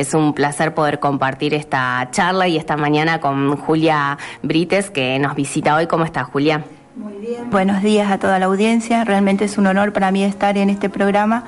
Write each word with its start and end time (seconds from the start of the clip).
Es 0.00 0.14
un 0.14 0.32
placer 0.32 0.72
poder 0.72 0.98
compartir 0.98 1.52
esta 1.52 2.08
charla 2.10 2.48
y 2.48 2.56
esta 2.56 2.78
mañana 2.78 3.20
con 3.20 3.54
Julia 3.54 4.16
Brites, 4.42 4.88
que 4.88 5.18
nos 5.18 5.34
visita 5.34 5.76
hoy. 5.76 5.88
¿Cómo 5.88 6.06
está, 6.06 6.24
Julia? 6.24 6.64
Muy 6.96 7.12
bien. 7.18 7.50
Buenos 7.50 7.82
días 7.82 8.10
a 8.10 8.16
toda 8.18 8.38
la 8.38 8.46
audiencia. 8.46 9.04
Realmente 9.04 9.44
es 9.44 9.58
un 9.58 9.66
honor 9.66 9.92
para 9.92 10.10
mí 10.10 10.24
estar 10.24 10.56
en 10.56 10.70
este 10.70 10.88
programa, 10.88 11.44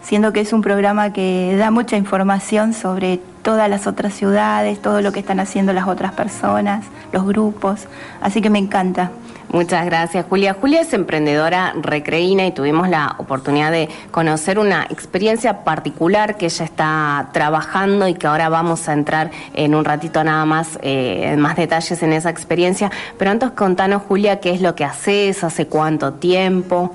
siendo 0.00 0.32
que 0.32 0.38
es 0.38 0.52
un 0.52 0.62
programa 0.62 1.12
que 1.12 1.56
da 1.58 1.72
mucha 1.72 1.96
información 1.96 2.72
sobre 2.72 3.18
todas 3.48 3.70
las 3.70 3.86
otras 3.86 4.12
ciudades, 4.12 4.78
todo 4.82 5.00
lo 5.00 5.10
que 5.10 5.20
están 5.20 5.40
haciendo 5.40 5.72
las 5.72 5.88
otras 5.88 6.12
personas, 6.12 6.84
los 7.14 7.24
grupos. 7.24 7.86
Así 8.20 8.42
que 8.42 8.50
me 8.50 8.58
encanta. 8.58 9.10
Muchas 9.50 9.86
gracias, 9.86 10.26
Julia. 10.28 10.52
Julia 10.52 10.82
es 10.82 10.92
emprendedora 10.92 11.72
recreína 11.80 12.44
y 12.44 12.52
tuvimos 12.52 12.90
la 12.90 13.14
oportunidad 13.16 13.72
de 13.72 13.88
conocer 14.10 14.58
una 14.58 14.84
experiencia 14.90 15.64
particular 15.64 16.36
que 16.36 16.44
ella 16.44 16.66
está 16.66 17.30
trabajando 17.32 18.06
y 18.06 18.12
que 18.12 18.26
ahora 18.26 18.50
vamos 18.50 18.86
a 18.86 18.92
entrar 18.92 19.30
en 19.54 19.74
un 19.74 19.86
ratito 19.86 20.22
nada 20.22 20.44
más 20.44 20.78
eh, 20.82 21.30
en 21.32 21.40
más 21.40 21.56
detalles 21.56 22.02
en 22.02 22.12
esa 22.12 22.28
experiencia. 22.28 22.90
Pero 23.16 23.30
antes 23.30 23.52
contanos, 23.52 24.02
Julia, 24.06 24.40
qué 24.40 24.50
es 24.50 24.60
lo 24.60 24.74
que 24.74 24.84
haces, 24.84 25.42
hace 25.42 25.66
cuánto 25.66 26.12
tiempo. 26.12 26.92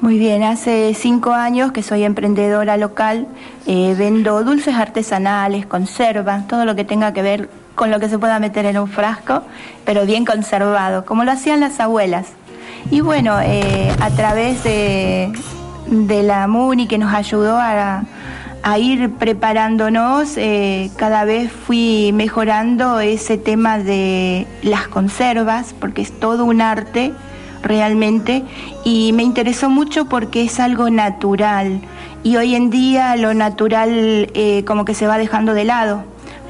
Muy 0.00 0.18
bien, 0.18 0.42
hace 0.42 0.92
cinco 0.94 1.32
años 1.32 1.72
que 1.72 1.82
soy 1.82 2.04
emprendedora 2.04 2.76
local, 2.76 3.26
eh, 3.66 3.94
vendo 3.96 4.44
dulces 4.44 4.74
artesanales, 4.74 5.64
conservas, 5.66 6.46
todo 6.46 6.64
lo 6.64 6.76
que 6.76 6.84
tenga 6.84 7.12
que 7.12 7.22
ver 7.22 7.48
con 7.74 7.90
lo 7.90 7.98
que 7.98 8.08
se 8.08 8.18
pueda 8.18 8.38
meter 8.38 8.66
en 8.66 8.78
un 8.78 8.88
frasco, 8.88 9.42
pero 9.84 10.04
bien 10.04 10.24
conservado, 10.24 11.04
como 11.04 11.24
lo 11.24 11.32
hacían 11.32 11.60
las 11.60 11.80
abuelas. 11.80 12.26
Y 12.90 13.00
bueno, 13.00 13.38
eh, 13.40 13.90
a 14.00 14.10
través 14.10 14.62
de, 14.64 15.32
la 15.88 16.46
MUNI 16.46 16.86
que 16.86 16.98
nos 16.98 17.14
ayudó 17.14 17.58
a, 17.58 18.04
ir 18.78 19.12
preparándonos, 19.14 20.36
eh, 20.36 20.90
cada 20.96 21.24
vez 21.24 21.52
fui 21.52 22.10
mejorando 22.12 22.98
ese 23.00 23.38
tema 23.38 23.78
de 23.78 24.46
las 24.62 24.88
conservas, 24.88 25.72
porque 25.78 26.02
es 26.02 26.18
todo 26.18 26.44
un 26.44 26.60
arte 26.60 27.12
realmente, 27.66 28.44
y 28.84 29.12
me 29.12 29.22
interesó 29.22 29.70
mucho 29.70 30.06
porque 30.06 30.42
es 30.42 30.60
algo 30.60 30.90
natural, 30.90 31.80
y 32.22 32.36
hoy 32.36 32.54
en 32.54 32.70
día 32.70 33.16
lo 33.16 33.34
natural 33.34 34.30
eh, 34.34 34.64
como 34.66 34.84
que 34.84 34.94
se 34.94 35.06
va 35.06 35.18
dejando 35.18 35.54
de 35.54 35.64
lado. 35.64 36.04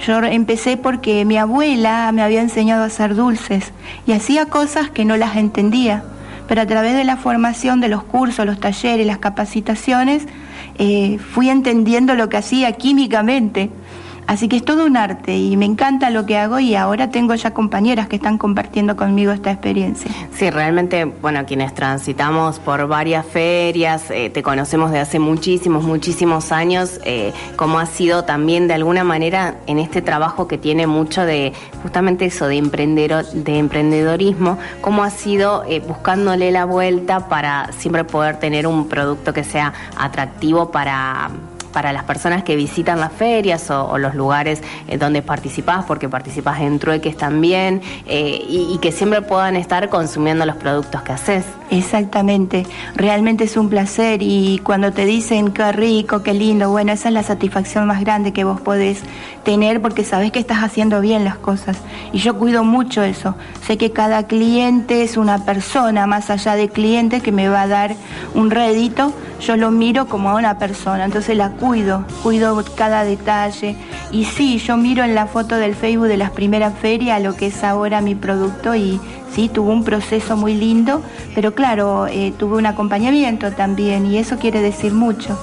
Yo 0.06 0.19
empecé 0.23 0.77
porque 0.77 1.25
mi 1.25 1.39
abuela 1.39 2.11
me 2.12 2.23
había 2.23 2.41
enseñado 2.41 2.83
a 2.83 2.86
hacer 2.86 3.14
dulces 3.14 3.73
y 4.06 4.12
hacía 4.12 4.47
cosas 4.47 4.91
que 4.91 5.05
no 5.05 5.17
las 5.17 5.36
entendía, 5.36 6.05
pero 6.48 6.61
a 6.62 6.67
través 6.67 6.95
de 6.95 7.05
la 7.05 7.17
formación 7.17 7.80
de 7.80 7.89
los 7.89 8.05
cursos, 8.05 8.47
los 8.47 8.61
talleres, 8.61 9.06
las 9.06 9.19
capacitaciones, 9.19 10.27
eh, 10.78 11.19
fui 11.19 11.48
entendiendo 11.48 12.14
lo 12.14 12.28
que 12.28 12.36
hacía 12.36 12.73
químicamente. 12.73 13.70
Así 14.27 14.49
que 14.49 14.57
es 14.57 14.65
todo 14.65 14.87
un 14.87 14.97
arte 14.97 15.37
y 15.37 15.57
me 15.57 15.67
encanta 15.67 16.11
lo 16.11 16.27
que 16.27 16.37
hago 16.37 16.59
y 16.59 16.75
ahora 16.75 17.11
tengo 17.11 17.35
ya 17.35 17.53
compañeras 17.55 18.09
que 18.09 18.17
están 18.17 18.39
compartiendo 18.39 18.97
conmigo 18.97 19.31
esta 19.31 19.53
experiencia. 19.53 20.11
Sí, 20.35 20.51
realmente, 20.51 21.05
bueno, 21.05 21.47
quienes 21.47 21.73
transitamos 21.75 22.59
por 22.59 22.89
varias 22.89 23.25
ferias, 23.25 24.11
eh, 24.11 24.31
te 24.31 24.43
conocemos 24.43 24.91
de 24.91 24.99
hace 24.99 25.21
muchísimos, 25.21 25.85
muchísimos 25.85 26.51
años, 26.51 27.01
eh, 27.05 27.33
como 27.55 27.79
ha 27.79 27.87
sido 27.87 28.25
también 28.25 28.67
de 28.67 28.75
alguna 28.75 29.05
manera 29.05 29.57
en 29.69 29.79
este 29.79 30.03
trabajo 30.03 30.49
que 30.49 30.59
tiene 30.59 30.89
mucho 30.89 31.25
de 31.25 31.53
justamente 31.83 32.27
eso, 32.27 32.49
de, 32.49 32.57
emprendedor, 32.57 33.25
de 33.27 33.59
emprendedorismo, 33.59 34.59
cómo 34.81 35.05
ha 35.05 35.11
sido 35.11 35.65
eh, 35.69 35.81
buscándole 35.81 36.51
la 36.51 36.65
vuelta 36.65 37.29
para 37.29 37.71
siempre 37.73 38.03
poder 38.03 38.41
tener 38.41 38.67
un 38.67 38.89
producto 38.89 39.33
que 39.33 39.45
sea 39.45 39.73
atractivo 39.97 40.73
para 40.73 41.31
para 41.77 41.93
las 41.93 42.05
personas 42.05 42.43
que 42.43 42.57
visitan 42.57 43.01
las 43.01 43.13
ferias 43.13 43.71
o, 43.71 43.99
los 43.99 44.15
lugares 44.15 44.63
eh, 44.89 44.97
donde 44.97 45.21
participás, 45.21 45.85
porque 45.85 46.09
participás 46.09 46.63
en 46.63 46.79
trueques 46.79 47.19
también, 47.19 47.83
eh, 48.07 48.43
y, 48.49 48.79
que 48.79 48.93
siempre 48.93 49.21
puedan 49.21 49.57
estar 49.57 49.91
consumiendo 49.91 50.47
los 50.47 50.57
productos 50.57 51.03
que 51.03 51.13
haces. 51.13 51.45
Exactamente, 51.69 52.65
realmente 52.95 53.45
es 53.45 53.59
un 53.59 53.69
placer 53.69 54.23
y 54.23 54.59
cuando 54.65 54.95
te 54.95 55.05
dicen 55.05 55.53
qué 55.53 55.70
rico, 55.73 56.23
qué 56.23 56.33
lindo, 56.33 56.70
bueno, 56.70 56.92
esa 56.92 57.09
es 57.09 57.15
la 57.15 57.23
satisfacción 57.23 57.86
más 57.86 58.01
grande 58.01 58.33
que 58.33 58.45
vos 58.45 58.59
podés 58.59 59.03
tener 59.45 59.83
porque 59.83 60.03
sabés 60.03 60.33
que 60.33 60.39
estás 60.39 60.65
haciendo 60.65 61.03
bien 61.03 61.25
las 61.25 61.36
cosas. 61.36 61.77
Y 62.11 62.19
yo 62.20 62.39
cuido 62.39 62.65
mucho 62.65 63.03
eso. 63.03 63.35
Sé 63.67 63.77
que 63.77 63.92
cada 63.92 64.27
cliente 64.27 65.03
es 65.03 65.19
una 65.19 65.45
persona 65.45 66.07
más 66.07 66.31
allá 66.31 66.57
de 66.57 66.70
cliente 66.70 67.20
que 67.20 67.33
me 67.33 67.51
va 67.51 67.63
a 67.63 67.69
dar 67.69 67.97
un 68.35 68.51
rédito, 68.51 69.13
yo 69.41 69.57
lo 69.57 69.70
miro 69.70 70.07
como 70.07 70.30
a 70.30 70.35
una 70.35 70.58
persona, 70.58 71.05
entonces 71.05 71.36
la 71.36 71.51
cuido, 71.51 72.05
cuido 72.23 72.63
cada 72.77 73.05
detalle. 73.05 73.77
Y 74.11 74.24
sí, 74.24 74.58
yo 74.58 74.77
miro 74.77 75.05
en 75.05 75.14
la 75.14 75.27
foto 75.27 75.57
del 75.57 75.74
Facebook 75.74 76.08
de 76.08 76.17
las 76.17 76.30
primeras 76.30 76.74
ferias 76.79 77.23
lo 77.23 77.35
que 77.35 77.47
es 77.47 77.64
ahora 77.64 78.01
mi 78.01 78.14
producto 78.14 78.74
y 78.74 79.01
sí, 79.33 79.48
tuvo 79.48 79.73
un 79.73 79.85
proceso 79.85 80.36
muy 80.36 80.55
lindo, 80.55 81.02
pero 81.35 81.55
claro, 81.55 82.07
eh, 82.07 82.33
tuve 82.39 82.57
un 82.57 82.67
acompañamiento 82.67 83.52
también 83.52 84.07
y 84.07 84.19
eso 84.19 84.39
quiere 84.39 84.61
decir 84.61 84.92
mucho. 84.92 85.39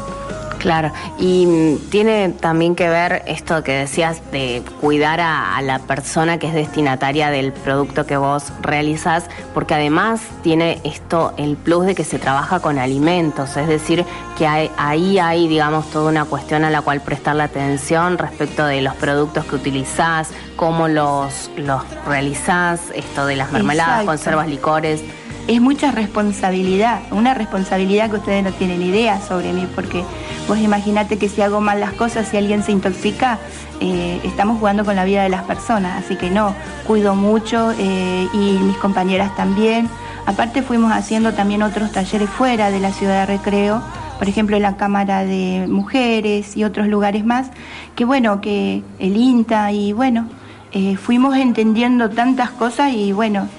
Claro, 0.63 0.94
y 1.19 1.46
mm, 1.46 1.90
tiene 1.90 2.29
también 2.29 2.74
que 2.74 2.88
ver 2.88 3.22
esto 3.28 3.63
que 3.63 3.74
decías 3.74 4.22
de 4.31 4.63
cuidar 4.79 5.19
a, 5.19 5.62
la 5.62 5.79
persona 5.79 6.38
que 6.38 6.47
es 6.47 6.53
destinataria 6.53 7.29
del 7.31 7.51
producto 7.51 8.06
que 8.06 8.16
vos 8.16 8.46
realizás, 8.62 9.25
porque 9.53 9.74
además 9.74 10.22
tiene 10.41 10.79
esto 10.85 11.34
el 11.35 11.57
plus 11.57 11.85
de 11.85 11.96
que 11.96 12.06
se 12.06 12.18
trabaja 12.18 12.62
con 12.62 12.79
alimentos, 12.79 13.57
es 13.57 13.68
decir, 13.68 14.06
que 14.38 14.47
ahí 14.47 15.19
hay, 15.19 15.50
digamos, 15.50 15.91
toda 15.91 16.09
una 16.09 16.24
cuestión 16.24 16.63
a 16.63 16.69
la 16.69 16.81
cual 16.81 17.01
prestar 17.01 17.35
la 17.35 17.44
atención 17.44 18.18
respecto 18.18 18.66
de 18.66 18.81
los 18.81 18.95
productos 18.95 19.44
que 19.44 19.57
utilizás, 19.57 20.30
cómo 20.56 20.88
los, 20.88 21.51
los 21.57 21.81
realizás, 22.07 22.80
esto 22.95 23.25
de 23.25 23.35
las 23.35 23.51
mermeladas, 23.51 24.06
conservas, 24.06 24.47
licores 24.47 25.03
es 25.48 25.62
mucha 25.62 25.92
responsabilidad, 25.92 27.02
una 27.12 27.34
responsabilidad 27.34 28.09
que 28.09 28.18
ustedes 28.18 28.44
no 28.44 28.52
tienen 28.54 28.81
idea 28.81 29.22
sobre 29.22 29.52
mí, 29.52 29.68
porque 29.76 30.04
vos 30.48 30.58
imaginate 30.58 31.18
que 31.18 31.28
si 31.28 31.42
hago 31.42 31.59
mal 31.59 31.80
las 31.80 31.94
cosas, 31.94 32.28
si 32.28 32.38
alguien 32.38 32.64
se 32.64 32.72
intoxica, 32.72 33.40
eh, 33.81 34.22
estamos 34.24 34.59
jugando 34.59 34.86
con 34.86 34.96
la 34.96 35.04
vida 35.04 35.24
de 35.24 35.30
las 35.30 35.44
personas, 35.44 36.04
así 36.04 36.16
que 36.16 36.30
no, 36.30 36.56
cuido 36.88 37.16
mucho 37.16 37.74
eh, 37.78 38.28
y 38.34 38.58
mis 38.59 38.78
compañeras 38.78 39.36
también. 39.36 39.90
Aparte 40.26 40.62
fuimos 40.62 40.94
haciendo 40.94 41.34
también 41.34 41.64
otros 41.64 41.92
talleres 41.92 42.30
fuera 42.30 42.72
de 42.72 42.80
la 42.80 42.94
ciudad 42.94 43.28
de 43.28 43.38
recreo, 43.38 43.81
por 44.18 44.30
ejemplo 44.30 44.56
en 44.56 44.64
la 44.64 44.78
Cámara 44.78 45.25
de 45.25 45.66
Mujeres 45.68 46.56
y 46.56 46.64
otros 46.64 46.88
lugares 46.88 47.25
más, 47.25 47.50
que 47.96 48.06
bueno, 48.06 48.40
que 48.40 48.81
el 49.00 49.18
INTA 49.18 49.74
y 49.74 49.92
bueno, 49.92 50.30
eh, 50.72 50.96
fuimos 50.96 51.36
entendiendo 51.36 52.10
tantas 52.10 52.52
cosas 52.52 52.94
y 52.94 53.12
bueno, 53.12 53.50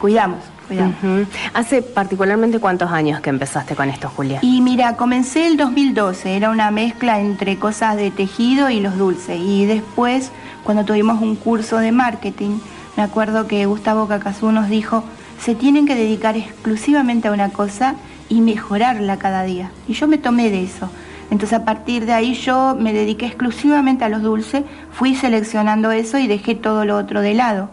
cuidamos. 0.00 0.51
¿Hace 1.54 1.82
particularmente 1.82 2.58
cuántos 2.58 2.90
años 2.90 3.20
que 3.20 3.30
empezaste 3.30 3.74
con 3.74 3.88
esto, 3.88 4.08
Julia? 4.08 4.38
Y 4.42 4.60
mira, 4.60 4.96
comencé 4.96 5.46
el 5.46 5.56
2012, 5.56 6.36
era 6.36 6.50
una 6.50 6.70
mezcla 6.70 7.20
entre 7.20 7.58
cosas 7.58 7.96
de 7.96 8.10
tejido 8.10 8.70
y 8.70 8.80
los 8.80 8.96
dulces. 8.96 9.38
Y 9.40 9.66
después, 9.66 10.30
cuando 10.64 10.84
tuvimos 10.84 11.20
un 11.20 11.36
curso 11.36 11.78
de 11.78 11.92
marketing, 11.92 12.58
me 12.96 13.02
acuerdo 13.02 13.46
que 13.46 13.66
Gustavo 13.66 14.08
Cacazú 14.08 14.52
nos 14.52 14.68
dijo, 14.68 15.04
se 15.40 15.54
tienen 15.54 15.86
que 15.86 15.94
dedicar 15.94 16.36
exclusivamente 16.36 17.28
a 17.28 17.32
una 17.32 17.50
cosa 17.50 17.96
y 18.28 18.40
mejorarla 18.40 19.18
cada 19.18 19.42
día. 19.42 19.70
Y 19.88 19.94
yo 19.94 20.06
me 20.06 20.18
tomé 20.18 20.50
de 20.50 20.62
eso. 20.62 20.90
Entonces 21.30 21.58
a 21.58 21.64
partir 21.64 22.04
de 22.04 22.12
ahí 22.12 22.34
yo 22.34 22.76
me 22.78 22.92
dediqué 22.92 23.26
exclusivamente 23.26 24.04
a 24.04 24.10
los 24.10 24.22
dulces, 24.22 24.64
fui 24.92 25.14
seleccionando 25.14 25.90
eso 25.90 26.18
y 26.18 26.26
dejé 26.26 26.54
todo 26.54 26.84
lo 26.84 26.96
otro 26.96 27.22
de 27.22 27.34
lado 27.34 27.70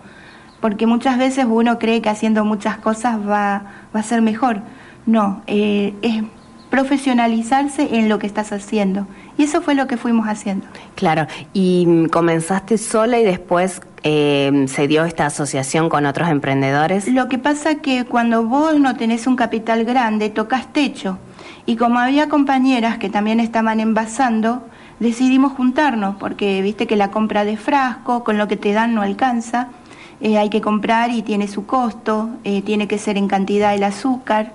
porque 0.61 0.85
muchas 0.85 1.17
veces 1.17 1.45
uno 1.49 1.79
cree 1.79 2.01
que 2.01 2.09
haciendo 2.09 2.45
muchas 2.45 2.77
cosas 2.77 3.17
va, 3.17 3.63
va 3.95 3.99
a 3.99 4.03
ser 4.03 4.21
mejor. 4.21 4.61
No, 5.05 5.41
eh, 5.47 5.93
es 6.01 6.23
profesionalizarse 6.69 7.97
en 7.97 8.09
lo 8.09 8.19
que 8.19 8.27
estás 8.27 8.51
haciendo. 8.51 9.07
Y 9.37 9.43
eso 9.43 9.61
fue 9.61 9.73
lo 9.73 9.87
que 9.87 9.97
fuimos 9.97 10.27
haciendo. 10.27 10.67
Claro, 10.95 11.25
y 11.53 12.07
comenzaste 12.11 12.77
sola 12.77 13.19
y 13.19 13.23
después 13.23 13.81
eh, 14.03 14.65
se 14.67 14.87
dio 14.87 15.03
esta 15.03 15.25
asociación 15.25 15.89
con 15.89 16.05
otros 16.05 16.29
emprendedores. 16.29 17.07
Lo 17.07 17.27
que 17.27 17.37
pasa 17.37 17.75
que 17.75 18.05
cuando 18.05 18.43
vos 18.43 18.79
no 18.79 18.95
tenés 18.95 19.27
un 19.27 19.35
capital 19.35 19.83
grande, 19.83 20.29
tocas 20.29 20.71
techo. 20.71 21.17
Y 21.65 21.75
como 21.75 21.99
había 21.99 22.29
compañeras 22.29 22.97
que 22.97 23.09
también 23.09 23.39
estaban 23.39 23.79
envasando, 23.79 24.67
decidimos 24.99 25.53
juntarnos, 25.53 26.15
porque 26.17 26.61
viste 26.61 26.87
que 26.87 26.95
la 26.95 27.11
compra 27.11 27.45
de 27.45 27.57
frasco, 27.57 28.23
con 28.23 28.37
lo 28.37 28.47
que 28.47 28.57
te 28.57 28.73
dan 28.73 28.93
no 28.93 29.01
alcanza. 29.01 29.69
Eh, 30.21 30.37
hay 30.37 30.49
que 30.49 30.61
comprar 30.61 31.11
y 31.11 31.21
tiene 31.21 31.47
su 31.47 31.65
costo, 31.65 32.29
eh, 32.43 32.61
tiene 32.61 32.87
que 32.87 32.97
ser 32.97 33.17
en 33.17 33.27
cantidad 33.27 33.73
el 33.73 33.83
azúcar. 33.83 34.53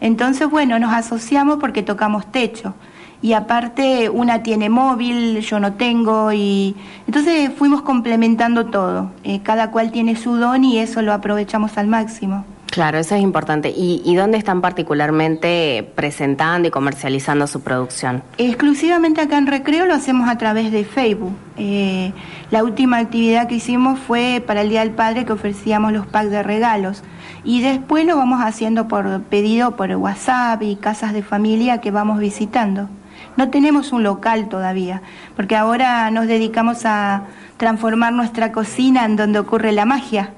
Entonces, 0.00 0.50
bueno, 0.50 0.78
nos 0.78 0.92
asociamos 0.92 1.58
porque 1.58 1.82
tocamos 1.82 2.26
techo. 2.30 2.74
Y 3.22 3.32
aparte, 3.32 4.10
una 4.10 4.42
tiene 4.42 4.68
móvil, 4.68 5.40
yo 5.40 5.58
no 5.58 5.74
tengo, 5.74 6.32
y 6.32 6.76
entonces 7.06 7.50
fuimos 7.56 7.82
complementando 7.82 8.66
todo. 8.66 9.10
Eh, 9.24 9.40
cada 9.42 9.70
cual 9.70 9.90
tiene 9.90 10.16
su 10.16 10.36
don 10.36 10.64
y 10.64 10.78
eso 10.78 11.02
lo 11.02 11.12
aprovechamos 11.12 11.78
al 11.78 11.86
máximo. 11.86 12.44
Claro, 12.76 12.98
eso 12.98 13.14
es 13.14 13.22
importante. 13.22 13.72
¿Y, 13.74 14.14
dónde 14.16 14.36
están 14.36 14.60
particularmente 14.60 15.90
presentando 15.94 16.68
y 16.68 16.70
comercializando 16.70 17.46
su 17.46 17.62
producción? 17.62 18.22
Exclusivamente 18.36 19.22
acá 19.22 19.38
en 19.38 19.46
Recreo 19.46 19.86
lo 19.86 19.94
hacemos 19.94 20.28
a 20.28 20.36
través 20.36 20.70
de 20.70 20.84
Facebook. 20.84 21.34
Eh, 21.56 22.12
la 22.50 22.62
última 22.62 22.98
actividad 22.98 23.48
que 23.48 23.54
hicimos 23.54 23.98
fue 23.98 24.44
para 24.46 24.60
el 24.60 24.68
Día 24.68 24.80
del 24.80 24.90
Padre 24.90 25.24
que 25.24 25.32
ofrecíamos 25.32 25.90
los 25.94 26.06
packs 26.06 26.30
de 26.30 26.42
regalos. 26.42 27.02
Y 27.44 27.62
después 27.62 28.04
lo 28.04 28.18
vamos 28.18 28.42
haciendo 28.42 28.88
por 28.88 29.22
pedido 29.22 29.74
por 29.74 29.90
WhatsApp 29.92 30.60
y 30.62 30.76
casas 30.76 31.14
de 31.14 31.22
familia 31.22 31.80
que 31.80 31.90
vamos 31.90 32.18
visitando. 32.18 32.90
No 33.38 33.48
tenemos 33.48 33.90
un 33.92 34.02
local 34.02 34.50
todavía, 34.50 35.00
porque 35.34 35.56
ahora 35.56 36.10
nos 36.10 36.26
dedicamos 36.26 36.84
a 36.84 37.22
transformar 37.56 38.12
nuestra 38.12 38.52
cocina 38.52 39.06
en 39.06 39.16
donde 39.16 39.38
ocurre 39.38 39.72
la 39.72 39.86
magia. 39.86 40.34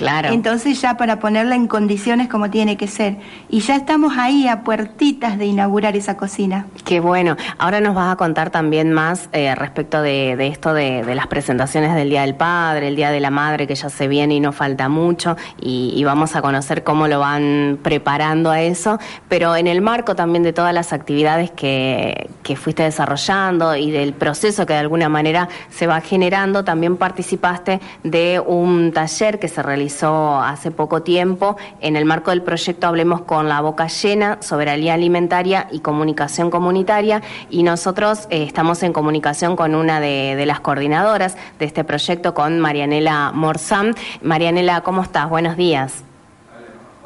Claro. 0.00 0.30
Entonces 0.30 0.80
ya 0.80 0.96
para 0.96 1.18
ponerla 1.18 1.56
en 1.56 1.66
condiciones 1.66 2.26
como 2.28 2.48
tiene 2.48 2.78
que 2.78 2.88
ser. 2.88 3.18
Y 3.50 3.60
ya 3.60 3.76
estamos 3.76 4.14
ahí 4.16 4.48
a 4.48 4.62
puertitas 4.62 5.36
de 5.36 5.44
inaugurar 5.44 5.94
esa 5.94 6.16
cocina. 6.16 6.64
Qué 6.86 7.00
bueno. 7.00 7.36
Ahora 7.58 7.82
nos 7.82 7.94
vas 7.94 8.10
a 8.10 8.16
contar 8.16 8.48
también 8.48 8.94
más 8.94 9.28
eh, 9.32 9.54
respecto 9.54 10.00
de, 10.00 10.46
esto 10.46 10.72
de, 10.72 11.04
las 11.14 11.26
presentaciones 11.26 11.94
del 11.94 12.08
Día 12.08 12.22
del 12.22 12.34
Padre, 12.34 12.88
el 12.88 12.96
Día 12.96 13.10
de 13.10 13.20
la 13.20 13.28
Madre, 13.28 13.66
que 13.66 13.74
ya 13.74 13.90
se 13.90 14.08
viene 14.08 14.36
y 14.36 14.40
no 14.40 14.52
falta 14.52 14.88
mucho, 14.88 15.36
y, 15.60 16.02
vamos 16.02 16.34
a 16.34 16.40
conocer 16.40 16.82
cómo 16.82 17.06
lo 17.06 17.20
van 17.20 17.78
preparando 17.82 18.50
a 18.50 18.62
eso, 18.62 18.98
pero 19.28 19.54
en 19.54 19.66
el 19.66 19.82
marco 19.82 20.16
también 20.16 20.42
de 20.42 20.52
todas 20.54 20.72
las 20.72 20.94
actividades 20.94 21.50
que, 21.50 22.30
que 22.42 22.56
fuiste 22.56 22.82
desarrollando 22.82 23.76
y 23.76 23.90
del 23.90 24.14
proceso 24.14 24.64
que 24.64 24.72
de 24.72 24.78
alguna 24.78 25.08
manera 25.10 25.48
se 25.68 25.86
va 25.86 26.00
generando, 26.00 26.64
también 26.64 26.96
participaste 26.96 27.80
de 28.02 28.40
un 28.40 28.92
taller 28.92 29.38
que 29.38 29.46
se 29.46 29.62
realizó 29.62 29.89
hace 30.02 30.70
poco 30.70 31.02
tiempo 31.02 31.56
en 31.80 31.96
el 31.96 32.04
marco 32.04 32.30
del 32.30 32.42
proyecto 32.42 32.86
Hablemos 32.86 33.22
con 33.22 33.48
la 33.48 33.60
Boca 33.60 33.88
Llena, 33.88 34.38
Soberanía 34.40 34.94
Alimentaria 34.94 35.68
y 35.70 35.80
Comunicación 35.80 36.50
Comunitaria 36.50 37.22
y 37.50 37.62
nosotros 37.62 38.26
eh, 38.30 38.42
estamos 38.44 38.82
en 38.82 38.92
comunicación 38.92 39.56
con 39.56 39.74
una 39.74 40.00
de, 40.00 40.34
de, 40.36 40.46
las 40.46 40.60
coordinadoras 40.60 41.36
de 41.58 41.64
este 41.64 41.84
proyecto, 41.84 42.34
con 42.34 42.60
Marianela 42.60 43.32
Morzán. 43.34 43.94
Marianela, 44.22 44.80
¿cómo 44.82 45.02
estás? 45.02 45.28
Buenos 45.28 45.56
días. 45.56 46.09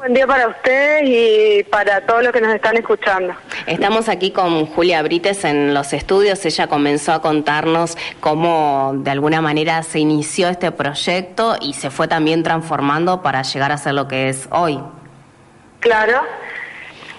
Buen 0.05 0.13
día 0.13 0.27
para 0.27 0.47
ustedes 0.49 1.01
y 1.03 1.63
para 1.63 1.99
todos 2.05 2.21
los 2.21 2.31
que 2.31 2.39
nos 2.39 2.53
están 2.53 2.77
escuchando. 2.77 3.33
Estamos 3.65 4.07
aquí 4.07 4.29
con 4.29 4.67
Julia 4.67 5.01
Brites 5.01 5.43
en 5.45 5.73
los 5.73 5.93
estudios. 5.93 6.45
Ella 6.45 6.67
comenzó 6.67 7.11
a 7.11 7.23
contarnos 7.23 7.97
cómo 8.19 8.91
de 8.97 9.09
alguna 9.09 9.41
manera 9.41 9.81
se 9.81 9.97
inició 9.97 10.47
este 10.49 10.71
proyecto 10.71 11.55
y 11.59 11.73
se 11.73 11.89
fue 11.89 12.07
también 12.07 12.43
transformando 12.43 13.23
para 13.23 13.41
llegar 13.41 13.71
a 13.71 13.79
ser 13.79 13.95
lo 13.95 14.07
que 14.07 14.29
es 14.29 14.47
hoy. 14.51 14.79
Claro. 15.79 16.21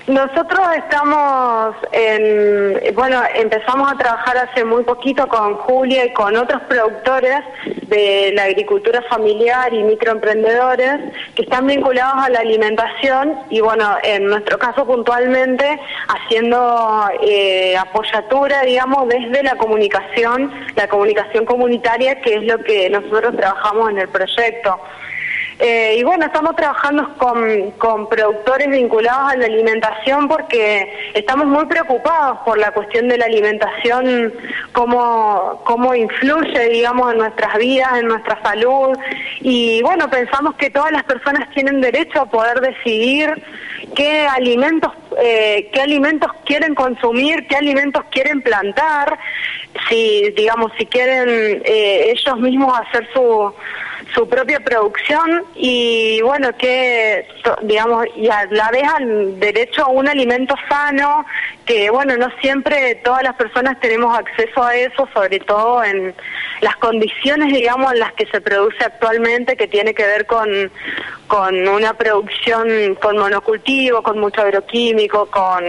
Nosotros 0.07 0.61
estamos 0.77 1.75
en, 1.91 2.95
bueno, 2.95 3.21
empezamos 3.35 3.91
a 3.91 3.97
trabajar 3.97 4.39
hace 4.39 4.65
muy 4.65 4.85
poquito 4.85 5.27
con 5.27 5.55
Julia 5.57 6.05
y 6.05 6.13
con 6.13 6.37
otros 6.37 6.63
productores 6.69 7.41
de 7.89 8.31
la 8.33 8.45
agricultura 8.45 9.03
familiar 9.11 9.75
y 9.75 9.83
microemprendedores 9.83 11.13
que 11.35 11.43
están 11.43 11.67
vinculados 11.67 12.25
a 12.25 12.31
la 12.31 12.39
alimentación 12.39 13.37
y 13.51 13.61
bueno, 13.61 13.97
en 14.05 14.27
nuestro 14.27 14.61
caso 14.61 14.87
puntualmente 14.87 15.81
haciendo 16.07 17.09
eh, 17.23 17.77
apoyatura, 17.77 18.63
digamos, 18.63 19.09
desde 19.09 19.43
la 19.43 19.57
comunicación, 19.57 20.53
la 20.77 20.87
comunicación 20.87 21.45
comunitaria, 21.45 22.21
que 22.21 22.35
es 22.35 22.45
lo 22.45 22.59
que 22.59 22.89
nosotros 22.91 23.37
trabajamos 23.37 23.91
en 23.91 23.99
el 23.99 24.09
proyecto. 24.09 24.79
Eh, 25.59 25.97
y 25.99 26.03
bueno, 26.05 26.27
estamos 26.27 26.55
trabajando 26.55 27.15
con, 27.17 27.71
con, 27.73 28.09
productores 28.11 28.69
vinculados 28.69 29.33
a 29.33 29.37
la 29.37 29.47
alimentación 29.47 30.29
porque 30.29 31.13
estamos 31.15 31.47
muy 31.47 31.65
preocupados 31.65 32.39
por 32.45 32.59
la 32.59 32.73
cuestión 32.73 33.09
de 33.09 33.17
la 33.17 33.25
alimentación, 33.25 34.35
cómo, 34.73 35.63
cómo 35.65 35.95
influye, 35.95 36.69
digamos, 36.69 37.11
en 37.13 37.19
nuestras 37.19 37.57
vidas, 37.57 37.99
en 37.99 38.09
nuestra 38.09 38.39
salud. 38.43 38.99
Y 39.41 39.81
bueno, 39.81 40.11
pensamos 40.11 40.57
que 40.57 40.69
todas 40.69 40.93
las 40.93 41.05
personas 41.05 41.49
tienen 41.55 41.81
derecho 41.81 42.21
a 42.21 42.27
poder 42.27 42.61
decidir 42.61 43.43
qué 43.95 44.27
alimentos, 44.27 44.93
eh, 45.19 45.71
qué 45.73 45.81
alimentos 45.81 46.31
quieren 46.45 46.75
consumir, 46.75 47.47
qué 47.47 47.57
alimentos 47.57 48.05
quieren 48.11 48.43
plantar, 48.43 49.19
si, 49.89 50.31
digamos, 50.37 50.71
si 50.77 50.85
quieren 50.85 51.63
eh, 51.65 52.11
ellos 52.11 52.39
mismos 52.41 52.79
hacer 52.79 53.09
su 53.15 53.55
su 54.17 54.27
propia 54.27 54.61
producción 54.61 55.45
y 55.55 56.23
bueno 56.23 56.49
que 56.57 57.29
digamos 57.63 58.07
y 58.17 58.29
a 58.29 58.47
la 58.51 58.71
vez 58.71 58.85
al 58.85 59.39
derecho 59.39 59.85
a 59.85 59.89
un 59.89 60.09
alimento 60.09 60.55
sano 60.69 61.27
que 61.67 61.91
bueno 61.91 62.17
no 62.17 62.29
siempre 62.41 62.95
todas 63.05 63.23
las 63.23 63.35
personas 63.35 63.79
tenemos 63.79 64.19
acceso 64.19 64.63
a 64.63 64.75
eso 64.75 65.07
sobre 65.13 65.39
todo 65.41 65.85
en 65.85 66.15
las 66.63 66.77
condiciones 66.77 67.53
digamos 67.53 67.93
en 67.93 67.99
las 67.99 68.15
que 68.15 68.25
se 68.27 68.41
produce 68.41 68.83
actualmente 68.83 69.55
que 69.55 69.69
tiene 69.69 69.93
que 69.93 70.07
ver 70.07 70.25
con 70.25 70.49
con 71.27 71.69
una 71.69 71.93
producción 71.93 72.95
con 72.95 73.19
monocultivo 73.19 74.03
con 74.03 74.19
mucho 74.19 74.41
agroquímico 74.41 75.27
con 75.27 75.63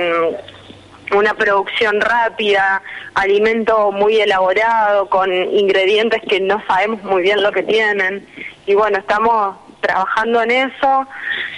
una 1.12 1.33
producción 1.33 2.01
rápida, 2.01 2.81
alimento 3.13 3.92
muy 3.92 4.19
elaborado, 4.19 5.09
con 5.09 5.33
ingredientes 5.33 6.21
que 6.27 6.39
no 6.39 6.62
sabemos 6.68 7.04
muy 7.04 7.21
bien 7.21 7.42
lo 7.42 7.51
que 7.51 7.63
tienen. 7.63 8.27
Y 8.65 8.75
bueno, 8.75 8.98
estamos 8.98 9.56
trabajando 9.81 10.42
en 10.42 10.51
eso. 10.51 11.07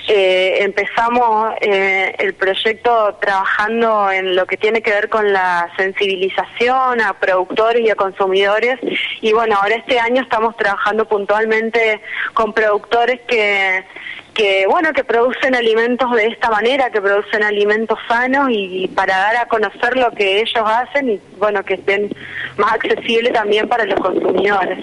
Eh, 0.08 0.64
empezamos 0.64 1.54
eh, 1.62 2.16
el 2.18 2.34
proyecto 2.34 3.16
trabajando 3.22 4.12
en 4.12 4.36
lo 4.36 4.46
que 4.48 4.58
tiene 4.58 4.82
que 4.82 4.92
ver 4.92 5.10
con 5.10 5.32
la 5.32 5.70
sensibilización 5.78 7.02
a 7.02 7.14
productores 7.20 7.86
y 7.86 7.90
a 7.90 7.96
consumidores. 7.96 8.80
Y 9.22 9.34
bueno, 9.34 9.58
ahora 9.62 9.76
este 9.76 10.00
año 10.00 10.22
estamos 10.22 10.56
trabajando 10.58 11.06
puntualmente 11.08 12.02
con 12.34 12.54
productores 12.54 13.20
que 13.28 13.86
que 14.34 14.66
bueno 14.68 14.94
que 14.94 15.04
producen 15.04 15.56
alimentos 15.56 16.12
de 16.12 16.28
esta 16.28 16.50
manera, 16.50 16.90
que 16.90 17.02
producen 17.02 17.44
alimentos 17.44 17.98
sanos 18.08 18.50
y, 18.52 18.88
para 18.88 19.18
dar 19.18 19.38
a 19.38 19.46
conocer 19.48 19.98
lo 19.98 20.12
que 20.12 20.42
ellos 20.42 20.64
hacen 20.66 21.10
y 21.10 21.20
bueno 21.38 21.64
que 21.64 21.76
estén 21.76 22.10
más 22.58 22.74
accesibles 22.74 23.34
también 23.34 23.68
para 23.68 23.86
los 23.86 24.00
consumidores. 24.00 24.80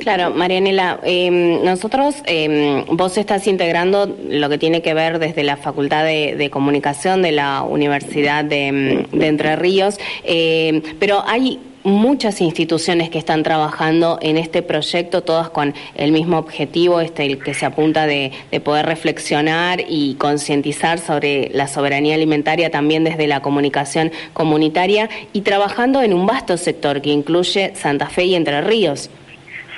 Claro, 0.00 0.30
Marianela, 0.30 1.00
em, 1.02 1.62
nosotros, 1.64 2.22
eh, 2.26 2.84
vos 2.88 3.18
estás 3.18 3.46
integrando 3.46 4.06
lo 4.28 4.48
que 4.48 4.58
tiene 4.58 4.80
que 4.80 4.94
ver 4.94 5.18
desde 5.18 5.42
la 5.42 5.56
Facultad 5.56 6.04
de, 6.04 6.48
Comunicación 6.50 7.20
de 7.22 7.32
la 7.32 7.62
Universidad 7.62 8.44
de, 8.44 8.66
em, 8.68 9.04
de 9.10 9.26
Entre 9.26 9.56
Ríos, 9.56 9.98
eh, 10.24 10.82
pero 10.98 11.22
hay 11.26 11.60
muchas 11.90 12.40
instituciones 12.40 13.10
que 13.10 13.18
están 13.18 13.42
trabajando 13.42 14.18
en 14.22 14.36
este 14.36 14.62
proyecto, 14.62 15.22
todas 15.22 15.50
con 15.50 15.74
el 15.94 16.12
mismo 16.12 16.38
objetivo, 16.38 17.00
este, 17.00 17.26
el 17.26 17.42
que 17.42 17.54
se 17.54 17.66
apunta 17.66 18.06
de, 18.06 18.32
poder 18.64 18.86
reflexionar 18.86 19.80
y 19.88 20.16
concientizar 20.16 20.98
sobre 20.98 21.48
la 21.52 21.68
soberanía 21.68 22.14
alimentaria 22.14 22.70
también 22.70 23.04
desde 23.04 23.26
la 23.26 23.40
comunicación 23.40 24.10
comunitaria 24.32 25.08
y 25.32 25.42
trabajando 25.42 26.02
en 26.02 26.12
un 26.12 26.26
vasto 26.26 26.56
sector 26.56 27.00
que 27.00 27.10
incluye 27.10 27.72
Santa 27.74 28.08
Fe 28.08 28.24
y 28.24 28.34
Entre 28.34 28.60
Ríos. 28.60 29.10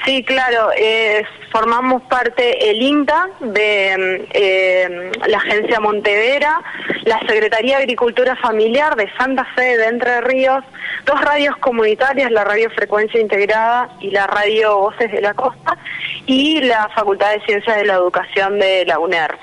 Sí, 0.05 0.25
claro, 0.25 0.71
formamos 1.51 2.03
parte 2.03 2.71
el 2.71 2.81
INTA 2.81 3.29
de 3.41 4.27
eh, 4.33 5.13
la 5.27 5.39
Agencia 5.39 5.81
Montevera, 5.81 6.63
la 7.05 7.19
Secretaría 7.21 7.77
de 7.77 7.83
Agricultura 7.85 8.37
Familiar 8.37 8.97
de 8.97 9.11
Santa 9.17 9.45
Fe 9.57 9.77
de 9.77 9.87
Entre 9.87 10.21
Ríos, 10.21 10.65
dos 11.05 11.21
radios 11.21 11.57
comunitarias, 11.57 12.31
la 12.31 12.45
Radio 12.45 12.71
Frecuencia 12.71 13.21
Integrada 13.21 13.91
y 14.01 14.11
la 14.11 14.27
Radio 14.27 14.79
Voces 14.79 15.11
de 15.11 15.21
la 15.21 15.35
Costa, 15.35 15.77
y 16.27 16.61
la 16.61 16.89
Facultad 16.95 17.33
de 17.33 17.41
Ciencias 17.41 17.77
de 17.77 17.85
la 17.85 17.95
Educación 17.95 18.59
de 18.59 18.85
la 18.87 18.99
UNER 18.99 19.37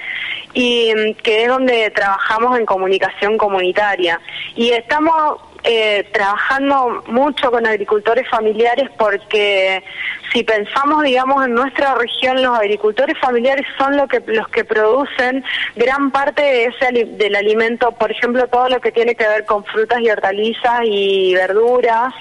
y 0.54 0.92
mm, 0.94 1.14
que 1.22 1.44
es 1.44 1.50
donde 1.50 1.92
trabajamos 1.92 2.58
en 2.58 2.66
comunicación 2.66 3.38
comunitaria. 3.38 4.20
Y 4.56 4.72
estamos 4.72 5.40
eh, 5.70 6.08
trabajando 6.14 7.04
mucho 7.08 7.52
con 7.52 7.68
agricultores 7.68 8.26
familiares 8.30 8.90
porque 8.98 9.84
si 10.32 10.42
pensamos, 10.44 11.04
digamos, 11.04 11.46
en 11.46 11.56
nuestra 11.56 11.94
región, 11.96 12.42
los 12.42 12.58
agricultores 12.58 13.18
familiares 13.20 13.66
son 13.78 13.98
lo 13.98 14.08
que, 14.08 14.24
los 14.28 14.48
que 14.48 14.64
producen 14.64 15.44
gran 15.76 16.10
parte 16.12 16.42
de 16.42 16.66
ese, 16.68 17.06
del 17.06 17.36
alimento, 17.36 17.92
por 17.92 18.12
ejemplo, 18.12 18.48
todo 18.48 18.70
lo 18.70 18.80
que 18.80 18.94
tiene 18.94 19.16
que 19.16 19.28
ver 19.28 19.44
con 19.44 19.66
frutas 19.66 20.00
y 20.00 20.10
hortalizas 20.10 20.82
y 20.86 21.36
verduras, 21.36 22.14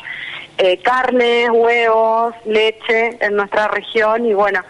eh, 0.58 0.78
carnes, 0.78 1.48
huevos, 1.52 2.34
leche 2.46 3.16
en 3.20 3.36
nuestra 3.36 3.68
región 3.68 4.26
y 4.26 4.34
bueno, 4.34 4.60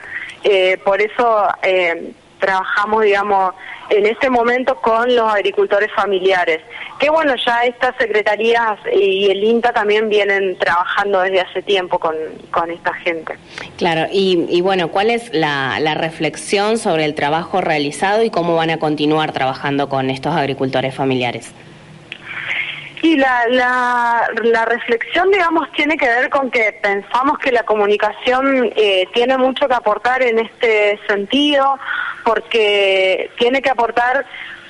eh, 0.45 0.77
por 0.85 1.01
eso... 1.01 1.49
Eh, 1.63 2.13
trabajamos, 2.39 3.03
digamos, 3.03 3.55
en 3.89 4.07
este 4.07 4.31
momento 4.31 4.77
con 4.77 5.15
los 5.15 5.33
agricultores 5.33 5.91
familiares. 5.93 6.61
Que 6.99 7.11
bueno, 7.11 7.35
ya 7.45 7.65
estas 7.65 7.95
secretarías 7.99 8.79
y 8.91 9.31
el 9.31 9.45
INTA 9.45 9.73
también 9.73 10.09
vienen 10.09 10.57
trabajando 10.59 11.21
desde 11.21 11.41
hace 11.41 11.63
tiempo 11.63 11.99
con, 11.99 12.15
esta 12.71 12.95
gente. 12.95 13.35
Claro, 13.77 14.07
y, 14.11 14.61
bueno, 14.63 14.89
¿cuál 14.89 15.11
es 15.11 15.33
la, 15.33 15.79
la 15.81 15.95
reflexión 15.95 16.79
sobre 16.79 17.05
el 17.05 17.15
trabajo 17.15 17.61
realizado 17.61 18.23
y 18.23 18.31
cómo 18.31 18.57
van 18.57 18.71
a 18.71 18.79
continuar 18.79 19.33
trabajando 19.33 19.89
con 19.89 20.09
estos 20.09 20.35
agricultores 20.35 20.95
familiares? 20.95 21.53
Y 23.03 23.17
la, 23.17 23.47
la, 23.49 24.29
la, 24.43 24.65
reflexión, 24.65 25.31
digamos, 25.31 25.71
tiene 25.73 25.97
que 25.97 26.07
ver 26.07 26.31
con 26.31 26.51
que 26.51 26.73
pensamos 26.83 27.39
que 27.39 27.53
la 27.53 27.63
comunicación 27.63 28.73
eh, 28.75 29.07
tiene 29.13 29.37
mucho 29.37 29.69
que 29.69 29.75
aportar 29.75 30.23
en 30.23 30.39
este 30.39 30.99
sentido, 31.07 31.79
porque 32.25 33.31
tiene 33.39 33.61
que 33.61 33.71
aportar 33.71 34.25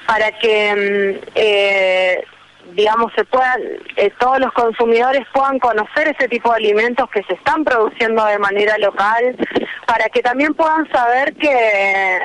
para 0.06 0.32
que, 0.32 0.74
mm, 0.74 1.30
eh, 1.34 2.24
digamos, 2.72 3.12
se 3.14 3.24
puedan, 3.24 3.60
eh, 3.96 4.10
todos 4.18 4.40
los 4.40 4.52
consumidores 4.52 5.26
puedan 5.32 5.58
conocer 5.58 6.08
ese 6.08 6.28
tipo 6.28 6.50
de 6.50 6.56
alimentos 6.56 7.08
que 7.10 7.22
se 7.24 7.34
están 7.34 7.64
produciendo 7.64 8.24
de 8.26 8.38
manera 8.38 8.78
local, 8.78 9.36
para 9.86 10.08
que 10.08 10.22
también 10.22 10.54
puedan 10.54 10.90
saber 10.90 11.34
que 11.34 12.20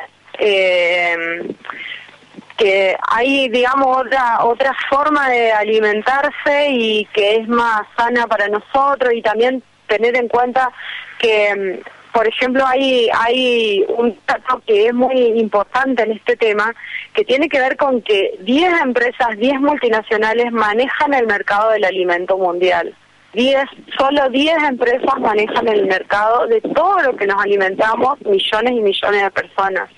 que 2.61 2.95
hay, 3.07 3.49
digamos, 3.49 4.05
otra, 4.05 4.43
otra 4.43 4.75
forma 4.87 5.27
de 5.29 5.51
alimentarse 5.51 6.69
y 6.69 7.05
que 7.05 7.37
es 7.37 7.47
más 7.47 7.81
sana 7.97 8.27
para 8.27 8.47
nosotros 8.49 9.13
y 9.15 9.23
también 9.23 9.63
tener 9.87 10.15
en 10.15 10.27
cuenta 10.27 10.71
que, 11.17 11.81
mm, 11.83 12.00
por 12.13 12.27
ejemplo, 12.27 12.65
hay, 12.65 13.09
hay 13.13 13.85
un 13.97 14.17
dato 14.27 14.61
que 14.65 14.87
es 14.87 14.93
muy 14.93 15.15
importante 15.39 16.03
en 16.03 16.11
este 16.11 16.35
tema, 16.35 16.73
que 17.13 17.23
tiene 17.23 17.47
que 17.47 17.59
ver 17.59 17.77
con 17.77 18.01
que 18.01 18.37
10 18.41 18.81
empresas, 18.81 19.37
10 19.37 19.59
multinacionales 19.61 20.51
manejan 20.51 21.13
el 21.13 21.27
mercado 21.27 21.71
del 21.71 21.85
alimento 21.85 22.37
mundial. 22.37 22.93
10, 23.33 23.63
solo 23.97 24.29
10 24.29 24.63
empresas 24.63 25.19
manejan 25.19 25.67
el 25.67 25.85
mercado 25.85 26.47
de 26.47 26.59
todo 26.59 26.99
lo 27.01 27.15
que 27.15 27.27
nos 27.27 27.41
alimentamos, 27.41 28.19
millones 28.21 28.73
y 28.73 28.81
millones 28.81 29.23
de 29.23 29.31
personas. 29.31 29.89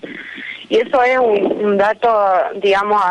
Y 0.70 0.77
eso 0.77 1.03
es 1.03 1.17
un, 1.17 1.77
dato, 1.77 2.12
digamos, 2.55 3.01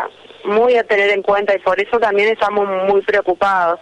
muy 0.45 0.77
a 0.77 0.85
tener 0.85 1.11
en 1.11 1.23
cuenta 1.23 1.55
y 1.55 1.59
por 1.59 1.81
eso 1.81 1.99
también 1.99 2.29
estamos 2.29 2.69
muy 2.89 3.01
preocupados. 3.03 3.81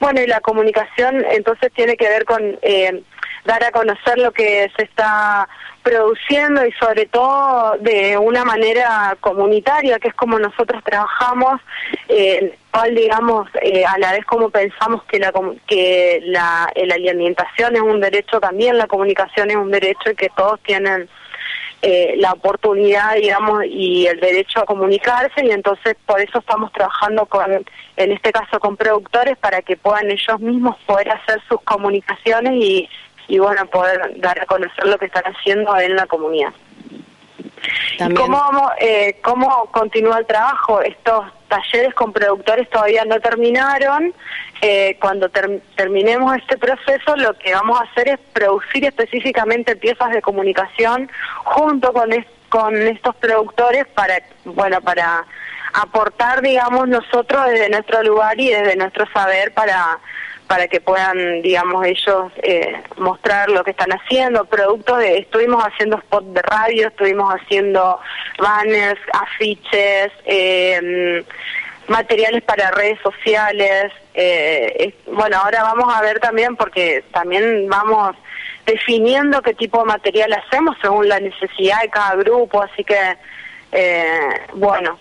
Bueno, 0.00 0.20
y 0.22 0.26
la 0.26 0.40
comunicación 0.40 1.24
entonces 1.30 1.70
tiene 1.72 1.96
que 1.96 2.08
ver 2.08 2.24
con 2.24 2.58
eh, 2.62 3.02
dar 3.44 3.64
a 3.64 3.72
conocer 3.72 4.18
lo 4.18 4.32
que 4.32 4.70
se 4.76 4.84
está 4.84 5.48
produciendo 5.82 6.64
y 6.64 6.72
sobre 6.72 7.06
todo 7.06 7.76
de 7.80 8.16
una 8.16 8.44
manera 8.44 9.16
comunitaria, 9.20 9.98
que 9.98 10.08
es 10.08 10.14
como 10.14 10.38
nosotros 10.38 10.82
trabajamos, 10.84 11.60
eh, 12.08 12.56
cual 12.70 12.94
digamos 12.94 13.48
eh, 13.60 13.84
a 13.84 13.98
la 13.98 14.12
vez 14.12 14.24
como 14.24 14.50
pensamos 14.50 15.02
que 15.04 15.18
la 15.18 15.32
que 15.66 16.20
la, 16.24 16.64
alimentación 16.94 17.74
es 17.74 17.82
un 17.82 18.00
derecho 18.00 18.40
también, 18.40 18.78
la 18.78 18.86
comunicación 18.86 19.50
es 19.50 19.56
un 19.56 19.70
derecho 19.70 20.10
y 20.10 20.14
que 20.14 20.30
todos 20.36 20.60
tienen 20.60 21.08
eh, 21.84 22.14
la 22.18 22.32
oportunidad, 22.32 23.16
digamos, 23.16 23.64
y 23.66 24.06
el 24.06 24.20
derecho 24.20 24.60
a 24.60 24.66
comunicarse 24.66 25.44
y 25.44 25.50
entonces 25.50 25.96
por 26.06 26.20
eso 26.20 26.38
estamos 26.38 26.70
trabajando 26.72 27.26
con, 27.26 27.64
en 27.96 28.12
este 28.12 28.30
caso 28.30 28.60
con 28.60 28.76
productores 28.76 29.36
para 29.38 29.62
que 29.62 29.76
puedan 29.76 30.08
ellos 30.08 30.38
mismos 30.38 30.76
poder 30.86 31.10
hacer 31.10 31.42
sus 31.48 31.60
comunicaciones 31.62 32.52
y, 32.54 32.88
y 33.28 33.38
bueno, 33.38 33.66
poder 33.66 34.20
dar 34.20 34.40
a 34.40 34.46
conocer 34.46 34.86
lo 34.86 34.98
que 34.98 35.06
están 35.06 35.24
haciendo 35.24 35.76
en 35.78 35.96
la 35.96 36.06
comunidad. 36.06 36.52
¿Cómo, 38.16 38.38
vamos, 38.38 38.72
eh, 38.80 39.18
¿Cómo 39.22 39.66
continúa 39.66 40.18
el 40.18 40.26
trabajo? 40.26 40.80
Estos 40.82 41.26
talleres 41.48 41.94
con 41.94 42.12
productores 42.12 42.68
todavía 42.70 43.04
no 43.04 43.20
terminaron. 43.20 44.12
Eh, 44.60 44.96
cuando 45.00 45.28
terminemos 45.28 46.36
este 46.36 46.56
proceso, 46.56 47.16
lo 47.16 47.34
que 47.34 47.52
vamos 47.52 47.80
a 47.80 47.84
hacer 47.84 48.08
es 48.08 48.18
producir 48.32 48.84
específicamente 48.84 49.76
piezas 49.76 50.10
de 50.10 50.22
comunicación 50.22 51.10
junto 51.44 51.92
con, 51.92 52.10
con 52.48 52.76
estos 52.76 53.14
productores 53.16 53.86
para, 53.88 54.22
bueno, 54.44 54.80
para 54.80 55.24
aportar, 55.74 56.42
digamos, 56.42 56.88
nosotros 56.88 57.46
desde 57.46 57.70
nuestro 57.70 58.02
lugar 58.02 58.38
y 58.40 58.50
desde 58.50 58.76
nuestro 58.76 59.06
saber 59.12 59.52
para 59.54 59.98
para 60.46 60.68
que 60.68 60.80
puedan, 60.80 61.42
digamos, 61.42 61.84
ellos 61.86 62.30
eh, 62.42 62.74
mostrar 62.98 63.48
lo 63.48 63.64
que 63.64 63.70
están 63.70 63.90
haciendo, 63.90 64.44
productos 64.44 64.98
de, 64.98 65.18
estuvimos 65.18 65.62
haciendo 65.64 65.98
spots 65.98 66.34
de 66.34 66.42
radio, 66.42 66.88
estuvimos 66.88 67.32
haciendo 67.32 67.98
banners, 68.38 69.00
afiches, 69.12 70.12
eh, 70.26 71.24
materiales 71.88 72.42
para 72.42 72.70
redes 72.70 72.98
sociales, 73.02 73.92
eh, 74.14 74.94
bueno, 75.06 75.38
ahora 75.38 75.62
vamos 75.62 75.94
a 75.94 76.02
ver 76.02 76.20
también, 76.20 76.56
porque 76.56 77.02
también 77.12 77.68
vamos 77.68 78.14
definiendo 78.66 79.42
qué 79.42 79.54
tipo 79.54 79.80
de 79.80 79.86
material 79.86 80.32
hacemos 80.34 80.76
según 80.80 81.08
la 81.08 81.18
necesidad 81.18 81.80
de 81.82 81.88
cada 81.88 82.14
grupo, 82.16 82.62
así 82.62 82.84
que, 82.84 83.16
bueno, 84.54 84.98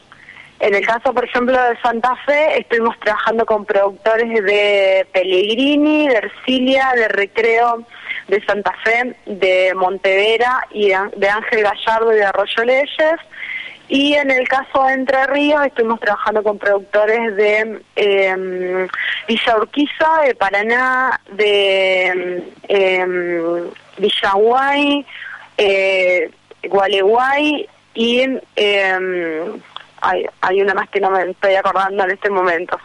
en 0.61 0.75
el 0.75 0.85
caso, 0.85 1.11
por 1.11 1.25
ejemplo, 1.25 1.59
de 1.59 1.75
Santa 1.81 2.15
Fe, 2.23 2.59
estuvimos 2.59 2.97
trabajando 2.99 3.47
con 3.47 3.65
productores 3.65 4.43
de 4.43 5.07
Pellegrini, 5.11 6.07
de 6.07 6.17
Ercilia, 6.17 6.91
de 6.95 7.07
Recreo, 7.07 7.83
de 8.27 8.45
Santa 8.45 8.71
Fe, 8.83 9.15
de 9.25 9.73
Montevera 9.75 10.67
y 10.69 10.89
de 10.89 11.29
Ángel 11.29 11.63
Gallardo 11.63 12.13
y 12.13 12.17
de 12.17 12.25
Arroyo 12.25 12.63
Leyes. 12.63 13.19
Y 13.87 14.13
en 14.13 14.29
el 14.29 14.47
caso 14.47 14.83
de 14.85 14.93
Entre 14.93 15.25
Ríos 15.25 15.65
estuvimos 15.65 15.99
trabajando 15.99 16.43
con 16.43 16.59
productores 16.59 17.35
de 17.35 17.81
eh, 17.95 18.87
Villa 19.27 19.57
Urquiza, 19.57 20.21
de 20.27 20.35
Paraná, 20.35 21.19
de 21.31 22.43
eh, 22.67 23.65
Villaguay, 23.97 25.05
eh, 25.57 26.29
Gualeguay 26.69 27.67
y 27.95 28.27
eh, 28.55 29.51
hay, 30.01 30.25
hay 30.41 30.61
una 30.61 30.73
más 30.73 30.89
que 30.89 30.99
no 30.99 31.09
me 31.09 31.29
estoy 31.29 31.55
acordando 31.55 32.03
en 32.03 32.11
este 32.11 32.29
momento. 32.29 32.77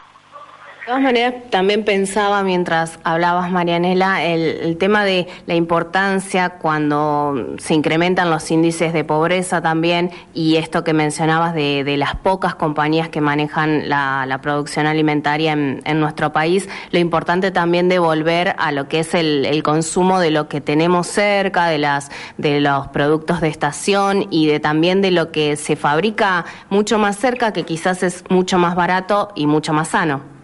De 0.87 0.90
todas 0.93 1.02
maneras, 1.02 1.35
también 1.50 1.85
pensaba 1.85 2.45
mientras 2.45 3.00
hablabas, 3.02 3.50
Marianela, 3.50 4.25
el, 4.25 4.76
tema 4.78 5.05
de 5.05 5.26
la 5.47 5.57
importancia 5.57 6.50
cuando 6.50 7.57
se 7.59 7.75
incrementan 7.75 8.31
los 8.31 8.49
índices 8.52 8.93
de 8.93 9.02
pobreza 9.02 9.61
también 9.61 10.12
y 10.33 10.55
esto 10.59 10.85
que 10.85 10.93
mencionabas 10.93 11.55
de, 11.55 11.97
las 11.97 12.14
pocas 12.14 12.55
compañías 12.55 13.09
que 13.09 13.21
manejan 13.21 13.88
la, 13.88 14.38
producción 14.40 14.87
alimentaria 14.87 15.55
en, 15.55 15.99
nuestro 15.99 16.33
país, 16.33 16.69
lo 16.93 17.00
importante 17.00 17.50
también 17.50 17.88
de 17.88 17.99
volver 17.99 18.55
a 18.57 18.71
lo 18.71 18.87
que 18.87 19.00
es 19.00 19.12
el, 19.14 19.61
consumo 19.64 20.21
de 20.21 20.31
lo 20.31 20.47
que 20.47 20.61
tenemos 20.61 21.09
cerca, 21.09 21.66
de, 21.66 21.78
las, 21.78 22.12
de 22.38 22.61
los 22.61 22.87
productos 22.87 23.40
de 23.40 23.49
estación 23.49 24.28
y 24.31 24.47
de 24.47 24.61
también 24.61 25.02
de 25.02 25.11
lo 25.11 25.33
que 25.33 25.57
se 25.57 25.75
fabrica 25.75 26.45
mucho 26.71 26.97
más 26.97 27.16
cerca, 27.16 27.52
que 27.52 27.64
quizás 27.64 28.05
es 28.05 28.23
mucho 28.28 28.57
más 28.61 28.76
barato 28.76 29.33
y 29.35 29.49
mucho 29.49 29.73
más 29.73 29.88
sano. 29.88 30.36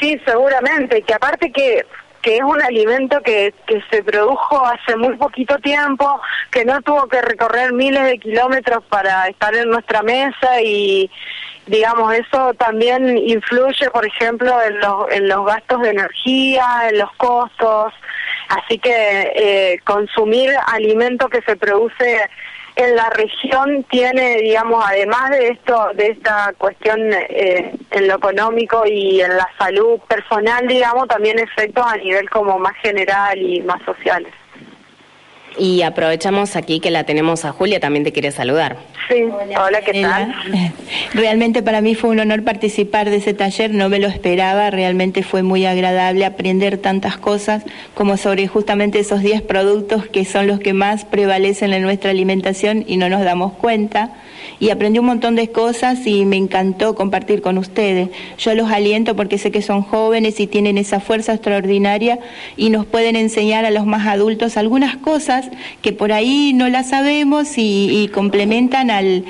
Sí, 0.00 0.20
seguramente, 0.24 1.02
que 1.02 1.14
aparte 1.14 1.50
que 1.52 1.84
que 2.22 2.36
es 2.36 2.42
un 2.42 2.60
alimento 2.60 3.20
que, 3.22 3.54
que 3.66 3.82
se 3.90 4.02
produjo 4.02 4.64
hace 4.66 4.96
muy 4.96 5.16
poquito 5.16 5.56
tiempo, 5.58 6.20
que 6.50 6.64
no 6.64 6.82
tuvo 6.82 7.06
que 7.06 7.22
recorrer 7.22 7.72
miles 7.72 8.04
de 8.04 8.18
kilómetros 8.18 8.84
para 8.84 9.28
estar 9.28 9.54
en 9.54 9.70
nuestra 9.70 10.02
mesa 10.02 10.60
y 10.62 11.10
digamos 11.66 12.14
eso 12.14 12.54
también 12.54 13.16
influye, 13.18 13.90
por 13.90 14.06
ejemplo, 14.06 14.60
en 14.62 14.80
los, 14.80 15.10
en 15.10 15.28
los 15.28 15.46
gastos 15.46 15.80
de 15.82 15.90
energía, 15.90 16.64
en 16.88 16.98
los 16.98 17.12
costos, 17.16 17.92
así 18.48 18.78
que 18.78 19.32
eh, 19.34 19.80
consumir 19.84 20.50
alimento 20.66 21.28
que 21.28 21.42
se 21.42 21.56
produce 21.56 22.28
en 22.78 22.94
la 22.94 23.10
región 23.10 23.84
tiene, 23.90 24.36
digamos, 24.36 24.84
además 24.86 25.30
de 25.30 25.48
esto, 25.48 25.90
de 25.94 26.06
esta 26.12 26.54
cuestión 26.56 27.12
eh, 27.12 27.74
en 27.90 28.06
lo 28.06 28.14
económico 28.14 28.86
y 28.86 29.20
en 29.20 29.36
la 29.36 29.48
salud 29.58 29.98
personal, 30.08 30.64
digamos, 30.68 31.08
también 31.08 31.40
efectos 31.40 31.84
a 31.84 31.96
nivel 31.96 32.30
como 32.30 32.56
más 32.60 32.76
general 32.76 33.36
y 33.36 33.60
más 33.62 33.82
sociales. 33.82 34.32
Y 35.58 35.82
aprovechamos 35.82 36.56
aquí 36.56 36.80
que 36.80 36.90
la 36.90 37.04
tenemos 37.04 37.44
a 37.44 37.52
Julia, 37.52 37.80
también 37.80 38.04
te 38.04 38.12
quiere 38.12 38.30
saludar. 38.30 38.76
Sí, 39.08 39.24
hola, 39.24 39.80
¿qué 39.80 40.02
tal? 40.02 40.34
Realmente 41.14 41.62
para 41.62 41.80
mí 41.80 41.94
fue 41.94 42.10
un 42.10 42.20
honor 42.20 42.44
participar 42.44 43.08
de 43.08 43.16
ese 43.16 43.34
taller, 43.34 43.72
no 43.72 43.88
me 43.88 43.98
lo 43.98 44.06
esperaba, 44.06 44.70
realmente 44.70 45.22
fue 45.22 45.42
muy 45.42 45.64
agradable 45.64 46.26
aprender 46.26 46.76
tantas 46.76 47.16
cosas 47.16 47.64
como 47.94 48.18
sobre 48.18 48.46
justamente 48.48 48.98
esos 48.98 49.22
10 49.22 49.42
productos 49.42 50.06
que 50.06 50.24
son 50.24 50.46
los 50.46 50.60
que 50.60 50.74
más 50.74 51.06
prevalecen 51.06 51.72
en 51.72 51.82
nuestra 51.82 52.10
alimentación 52.10 52.84
y 52.86 52.98
no 52.98 53.08
nos 53.08 53.24
damos 53.24 53.54
cuenta 53.54 54.12
y 54.60 54.70
aprendí 54.70 54.98
un 54.98 55.06
montón 55.06 55.36
de 55.36 55.50
cosas 55.50 56.06
y 56.06 56.24
me 56.24 56.36
encantó 56.36 56.94
compartir 56.94 57.42
con 57.42 57.58
ustedes. 57.58 58.10
Yo 58.38 58.54
los 58.54 58.70
aliento 58.70 59.14
porque 59.16 59.38
sé 59.38 59.50
que 59.50 59.62
son 59.62 59.82
jóvenes 59.82 60.40
y 60.40 60.46
tienen 60.46 60.78
esa 60.78 61.00
fuerza 61.00 61.34
extraordinaria 61.34 62.18
y 62.56 62.70
nos 62.70 62.86
pueden 62.86 63.16
enseñar 63.16 63.64
a 63.64 63.70
los 63.70 63.86
más 63.86 64.06
adultos 64.06 64.56
algunas 64.56 64.96
cosas 64.96 65.47
que 65.82 65.92
por 65.92 66.12
ahí 66.12 66.52
no 66.54 66.68
las 66.68 66.90
sabemos 66.90 67.54
y, 67.56 68.10
complementan 68.12 68.90
al, 68.90 69.24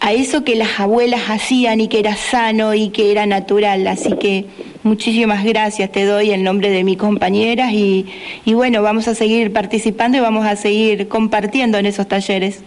a 0.00 0.12
eso 0.12 0.44
que 0.44 0.54
las 0.54 0.80
abuelas 0.80 1.22
hacían 1.28 1.80
y 1.80 1.88
que 1.88 1.98
era 1.98 2.16
sano 2.16 2.74
y 2.74 2.90
que 2.90 3.10
era 3.12 3.26
natural. 3.26 3.86
Así 3.86 4.16
que 4.16 4.46
muchísimas 4.82 5.44
gracias 5.44 5.90
te 5.90 6.04
doy 6.04 6.30
en 6.30 6.42
nombre 6.44 6.70
de 6.70 6.84
mis 6.84 6.96
compañeras 6.96 7.72
y, 7.72 8.06
y 8.44 8.54
bueno, 8.54 8.82
vamos 8.82 9.08
a 9.08 9.14
seguir 9.14 9.52
participando 9.52 10.18
y 10.18 10.20
vamos 10.20 10.46
a 10.46 10.56
seguir 10.56 11.08
compartiendo 11.08 11.78
en 11.78 11.86
esos 11.86 12.08
talleres. 12.08 12.62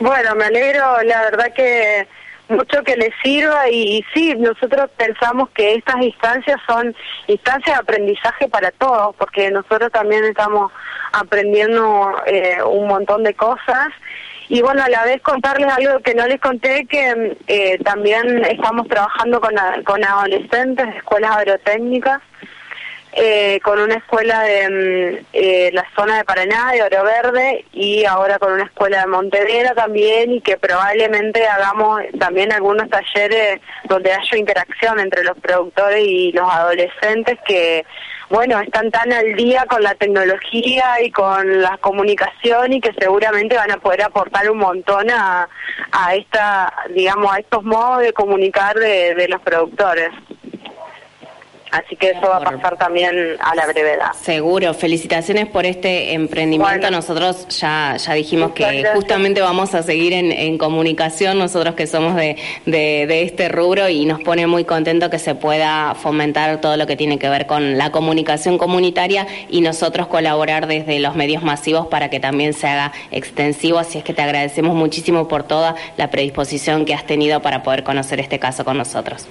Bueno, 0.00 0.34
me 0.36 0.44
alegro, 0.44 1.02
la 1.02 1.22
verdad 1.22 1.52
que 1.52 2.06
mucho 2.48 2.82
que 2.82 2.96
les 2.96 3.12
sirva 3.22 3.68
y, 3.70 4.04
sí, 4.14 4.34
nosotros 4.36 4.90
pensamos 4.96 5.48
que 5.50 5.74
estas 5.74 5.96
instancias 6.02 6.58
son 6.66 6.94
instancias 7.26 7.76
de 7.76 7.82
aprendizaje 7.82 8.48
para 8.48 8.70
todos, 8.72 9.14
porque 9.16 9.50
nosotros 9.50 9.90
también 9.92 10.24
estamos 10.24 10.72
aprendiendo 11.12 12.12
eh, 12.26 12.58
un 12.64 12.88
montón 12.88 13.22
de 13.24 13.34
cosas. 13.34 13.88
Y 14.48 14.62
bueno, 14.62 14.82
a 14.82 14.88
la 14.88 15.04
vez 15.04 15.20
contarles 15.20 15.70
algo 15.70 16.00
que 16.00 16.14
no 16.14 16.26
les 16.26 16.40
conté, 16.40 16.86
que 16.86 17.36
eh, 17.48 17.78
también 17.84 18.44
estamos 18.46 18.88
trabajando 18.88 19.40
con, 19.40 19.54
con 19.84 20.02
adolescentes 20.02 20.86
de 20.86 20.96
escuelas 20.96 21.36
agrotécnicas 21.36 22.22
eh, 23.12 23.58
con 23.64 23.80
una 23.80 23.94
escuela 23.94 24.42
de 24.42 24.68
mm, 24.68 25.26
eh, 25.32 25.70
la 25.72 25.84
zona 25.96 26.18
de 26.18 26.24
Paraná, 26.24 26.72
de 26.72 26.82
Oro 26.82 27.04
Verde, 27.04 27.64
y 27.72 28.04
ahora 28.04 28.38
con 28.38 28.52
una 28.52 28.64
escuela 28.64 29.00
de 29.00 29.06
Montevera 29.06 29.74
también, 29.74 30.32
y 30.32 30.40
que 30.40 30.56
probablemente 30.56 31.46
hagamos 31.46 32.02
también 32.18 32.52
algunos 32.52 32.88
talleres 32.90 33.60
donde 33.84 34.12
haya 34.12 34.36
interacción 34.36 35.00
entre 35.00 35.24
los 35.24 35.38
productores 35.38 36.04
y 36.06 36.32
los 36.32 36.48
adolescentes 36.52 37.38
que, 37.46 37.86
bueno, 38.28 38.60
están 38.60 38.90
tan 38.90 39.12
al 39.12 39.34
día 39.34 39.64
con 39.66 39.82
la 39.82 39.94
tecnología 39.94 41.02
y 41.02 41.10
con 41.10 41.62
la 41.62 41.78
comunicación 41.78 42.74
y 42.74 42.80
que 42.80 42.92
seguramente 42.92 43.56
van 43.56 43.70
a 43.70 43.78
poder 43.78 44.02
aportar 44.02 44.50
un 44.50 44.58
montón 44.58 45.10
a, 45.10 45.48
a 45.92 46.14
esta, 46.14 46.72
digamos, 46.94 47.32
a 47.32 47.38
estos 47.38 47.64
modos 47.64 48.02
de 48.02 48.12
comunicar 48.12 48.76
de 48.76 49.26
los 49.28 49.40
productores. 49.40 50.10
Así 51.70 51.96
que 51.96 52.10
eso 52.10 52.22
va 52.22 52.38
a 52.38 52.40
pasar 52.40 52.76
también 52.76 53.36
a 53.40 53.54
la 53.54 53.66
brevedad. 53.66 54.12
Seguro, 54.14 54.72
felicitaciones 54.74 55.46
por 55.46 55.66
este 55.66 56.14
emprendimiento. 56.14 56.90
Nosotros 56.90 57.46
ya, 57.48 57.96
ya 57.96 58.14
dijimos 58.14 58.52
que 58.52 58.84
justamente 58.94 59.40
vamos 59.40 59.74
a 59.74 59.82
seguir 59.82 60.12
en, 60.12 60.58
comunicación, 60.58 61.38
nosotros 61.38 61.74
que 61.74 61.86
somos 61.86 62.16
de, 62.16 62.36
de, 62.66 63.22
este 63.22 63.48
rubro 63.48 63.88
y 63.88 64.06
nos 64.06 64.20
pone 64.20 64.46
muy 64.46 64.64
contento 64.64 65.10
que 65.10 65.18
se 65.18 65.34
pueda 65.34 65.94
fomentar 65.94 66.60
todo 66.60 66.76
lo 66.76 66.86
que 66.86 66.96
tiene 66.96 67.18
que 67.18 67.28
ver 67.28 67.46
con 67.46 67.78
la 67.78 67.92
comunicación 67.92 68.58
comunitaria 68.58 69.26
y 69.48 69.60
nosotros 69.60 70.08
colaborar 70.08 70.66
desde 70.66 70.98
los 70.98 71.14
medios 71.14 71.42
masivos 71.42 71.86
para 71.86 72.10
que 72.10 72.18
también 72.18 72.54
se 72.54 72.66
haga 72.66 72.92
extensivo. 73.10 73.78
Así 73.78 73.98
es 73.98 74.04
que 74.04 74.14
te 74.14 74.22
agradecemos 74.22 74.74
muchísimo 74.74 75.28
por 75.28 75.44
toda 75.44 75.76
la 75.96 76.10
predisposición 76.10 76.84
que 76.84 76.94
has 76.94 77.04
tenido 77.04 77.40
para 77.40 77.62
poder 77.62 77.84
conocer 77.84 78.20
este 78.20 78.38
caso 78.38 78.64
con 78.64 78.78
nosotros. 78.78 79.26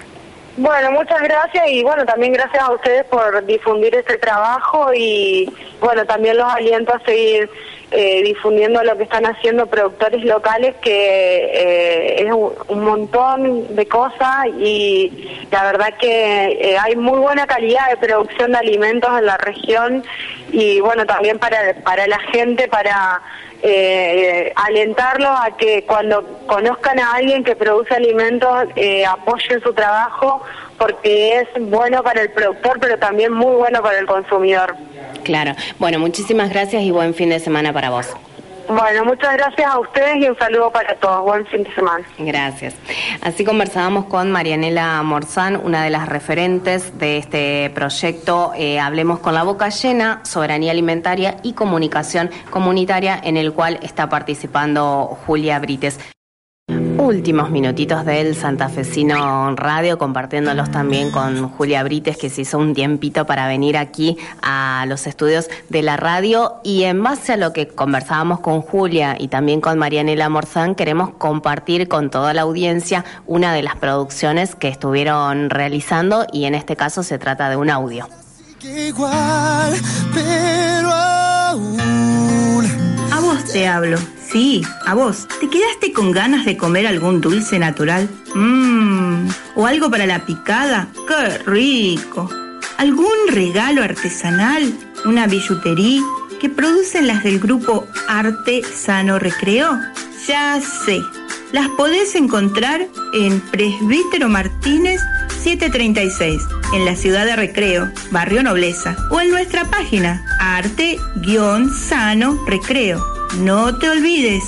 Bueno, 0.58 0.92
muchas 0.92 1.22
gracias 1.22 1.68
y 1.68 1.84
bueno, 1.84 2.04
también 2.04 2.34
gracias 2.34 2.64
a 2.64 2.72
ustedes 2.72 3.06
por 3.06 3.46
difundir 3.46 3.94
este 3.94 4.18
trabajo 4.18 4.92
y 4.92 5.48
bueno, 5.80 6.04
también 6.06 6.36
los 6.36 6.52
aliento 6.52 6.96
a 6.96 7.00
seguir 7.02 7.48
eh, 7.92 8.22
difundiendo 8.24 8.84
lo 8.84 8.98
que 8.98 9.04
están 9.04 9.26
haciendo 9.26 9.66
productores 9.68 10.24
locales, 10.24 10.76
que 10.82 10.92
eh, 10.92 12.24
es 12.24 12.32
un, 12.32 12.84
montón 12.84 13.76
de 13.76 13.86
cosas 13.88 14.48
y 14.60 15.46
la 15.52 15.64
verdad 15.64 15.94
que 16.00 16.48
eh, 16.48 16.78
hay 16.78 16.96
muy 16.96 17.20
buena 17.20 17.48
calidad 17.48 17.90
de 17.90 17.98
producción 17.98 18.52
de 18.52 18.58
alimentos 18.58 19.10
en 19.18 19.26
la 19.26 19.38
región 19.38 20.04
y 20.52 20.80
bueno, 20.80 21.06
también 21.06 21.40
para, 21.40 21.76
para 21.84 22.08
la 22.08 22.20
gente, 22.20 22.68
para 22.68 23.22
eh, 23.64 24.54
alentarlos 24.56 25.32
a 25.32 25.58
que 25.58 25.84
cuando 25.86 26.24
conozcan 26.46 27.00
a 27.00 27.14
alguien 27.14 27.44
que 27.44 27.56
produce 27.56 27.96
alimentos 27.96 28.68
eh, 28.76 29.06
apoyen 29.06 29.62
su 29.62 29.74
trabajo 29.74 30.44
porque 30.78 31.40
es 31.40 31.48
bueno 31.60 32.04
para 32.04 32.22
el 32.22 32.32
productor 32.32 32.80
pero 32.80 32.98
también 32.98 33.32
muy 33.34 33.56
bueno 33.56 33.82
para 33.82 34.00
el 34.00 34.06
consumidor. 34.06 34.76
Claro, 35.24 35.54
bueno, 35.80 36.00
muchísimas 36.00 36.50
gracias 36.50 36.84
y 36.84 36.92
buen 36.92 37.14
fin 37.14 37.30
de 37.30 37.40
semana 37.40 37.74
para 37.74 37.90
vos. 37.90 38.16
Bueno, 38.68 39.06
muchas 39.06 39.34
gracias 39.34 39.66
a 39.66 39.80
ustedes 39.80 40.18
y 40.18 40.28
un 40.28 40.38
saludo 40.38 40.72
para 40.72 40.94
todos. 40.96 41.24
Buen 41.24 41.46
fin 41.46 41.64
de 41.64 41.74
semana. 41.74 42.06
Gracias. 42.18 42.76
Así 43.22 43.46
conversábamos 43.46 44.06
con 44.06 44.30
Marianela 44.30 45.02
Morzán, 45.04 45.56
una 45.56 45.84
de 45.86 45.90
las 45.90 46.10
referentes 46.10 46.98
de 46.98 47.18
este 47.18 47.72
proyecto 47.74 48.52
eh, 48.58 48.80
Hablemos 48.80 49.20
con 49.20 49.34
la 49.34 49.44
boca 49.44 49.70
llena, 49.70 50.20
soberanía 50.24 50.72
alimentaria 50.72 51.38
y 51.44 51.54
comunicación 51.54 52.30
comunitaria, 52.50 53.18
en 53.24 53.38
el 53.38 53.54
cual 53.54 53.80
está 53.84 54.10
participando 54.10 55.18
Julia 55.26 55.60
Brites 55.60 55.98
últimos 57.08 57.50
minutitos 57.50 58.04
del 58.06 58.36
Santafesino 58.36 59.56
Radio, 59.56 59.98
compartiéndolos 59.98 60.70
también 60.72 61.10
con 61.10 61.48
Julia 61.52 61.82
Brites, 61.84 62.18
que 62.18 62.30
se 62.30 62.42
hizo 62.42 62.58
un 62.58 62.74
tiempito 62.74 63.26
para 63.26 63.48
venir 63.48 63.78
aquí 63.78 64.18
a 64.42 64.84
los 64.90 65.08
estudios 65.08 65.50
de 65.70 65.84
la 65.84 65.96
radio. 65.96 66.56
Y 66.66 66.84
en 66.84 67.02
base 67.02 67.34
a 67.34 67.38
lo 67.38 67.54
que 67.54 67.70
conversábamos 67.70 68.42
con 68.42 68.62
Julia 68.62 69.16
y 69.18 69.30
también 69.30 69.62
con 69.62 69.80
Marianela 69.80 70.28
Morzán, 70.28 70.76
queremos 70.76 71.12
compartir 71.12 71.88
con 71.88 72.10
toda 72.10 72.34
la 72.34 72.42
audiencia 72.42 73.06
una 73.26 73.54
de 73.54 73.64
las 73.64 73.78
producciones 73.78 74.56
que 74.56 74.68
estuvieron 74.68 75.50
realizando 75.50 76.28
y 76.34 76.44
en 76.44 76.56
este 76.56 76.76
caso 76.76 77.04
se 77.04 77.18
trata 77.18 77.50
de 77.50 77.56
un 77.56 77.70
audio. 77.70 78.10
A 83.12 83.20
vos 83.22 83.44
te 83.46 83.66
hablo 83.66 83.98
Sí, 84.32 84.62
a 84.86 84.94
vos. 84.94 85.28
¿Te 85.40 85.50
quedaste 85.50 85.94
con 85.94 86.12
ganas 86.12 86.46
de 86.46 86.58
comer 86.58 86.88
algún 86.88 87.22
dulce 87.22 87.60
natural? 87.60 88.10
Mmm. 88.36 89.28
¿O 89.56 89.66
algo 89.66 89.90
para 89.90 90.06
la 90.06 90.26
picada? 90.26 90.90
¡Qué 91.08 91.38
rico! 91.46 92.30
¿Algún 92.78 93.08
regalo 93.30 93.84
artesanal? 93.84 94.74
¿Una 95.06 95.28
billutería? 95.28 96.02
que 96.40 96.50
producen 96.50 97.08
las 97.08 97.24
del 97.24 97.40
grupo 97.40 97.88
Arte 98.08 98.62
Sano 98.64 99.18
Recreo? 99.20 99.80
Ya 100.28 100.62
sé. 100.62 101.02
Las 101.52 101.68
podés 101.70 102.14
encontrar 102.16 102.88
en 103.14 103.40
Presbítero 103.40 104.30
Martínez 104.30 105.02
736, 105.42 106.44
en 106.74 106.86
la 106.86 106.96
ciudad 106.96 107.26
de 107.26 107.36
Recreo, 107.36 107.90
Barrio 108.12 108.44
Nobleza, 108.44 108.96
o 109.10 109.20
en 109.22 109.32
nuestra 109.32 109.66
página 109.66 110.24
arte-sano 110.40 111.06
recreo 112.46 113.17
no 113.36 113.78
te 113.78 113.90
olvides, 113.90 114.44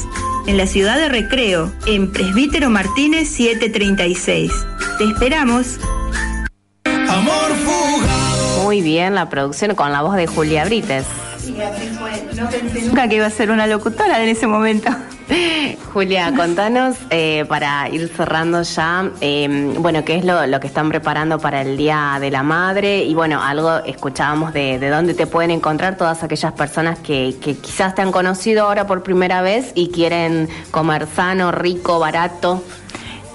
en 0.47 0.57
la 0.57 0.65
ciudad 0.65 0.97
de 0.97 1.09
Recreo, 1.09 1.71
en 1.85 2.11
Presbítero 2.11 2.69
Martínez 2.69 3.29
736. 3.29 4.51
Te 4.97 5.03
esperamos. 5.03 5.79
Amor 6.85 7.51
Muy 8.63 8.81
bien 8.81 9.15
la 9.15 9.29
producción 9.29 9.75
con 9.75 9.91
la 9.91 10.01
voz 10.01 10.15
de 10.15 10.27
Julia 10.27 10.65
Brites. 10.65 11.05
No 12.35 12.49
pensé 12.49 12.81
nunca 12.83 13.07
que 13.07 13.15
iba 13.15 13.25
a 13.25 13.31
ser 13.31 13.51
una 13.51 13.67
locutora 13.67 14.21
en 14.23 14.29
ese 14.29 14.47
momento. 14.47 14.89
Julia, 15.93 16.33
contanos 16.35 16.97
eh, 17.09 17.45
para 17.47 17.87
ir 17.89 18.07
cerrando 18.09 18.61
ya, 18.63 19.11
em, 19.21 19.73
bueno, 19.81 20.03
qué 20.03 20.17
es 20.17 20.25
lo, 20.25 20.59
que 20.59 20.67
están 20.67 20.89
preparando 20.89 21.39
para 21.39 21.61
el 21.61 21.77
Día 21.77 22.17
de 22.19 22.31
la 22.31 22.43
Madre 22.43 23.03
y 23.03 23.13
bueno, 23.13 23.41
algo 23.41 23.77
escuchábamos 23.85 24.53
de, 24.53 24.79
dónde 24.89 25.13
te 25.13 25.27
pueden 25.27 25.51
encontrar 25.51 25.97
todas 25.97 26.23
aquellas 26.23 26.53
personas 26.53 26.99
que, 26.99 27.35
quizás 27.41 27.95
te 27.95 28.01
han 28.01 28.11
conocido 28.11 28.65
ahora 28.65 28.87
por 28.87 29.03
primera 29.03 29.41
vez 29.41 29.71
y 29.75 29.89
quieren 29.89 30.49
comer 30.71 31.07
sano, 31.15 31.51
rico, 31.51 31.99
barato. 31.99 32.63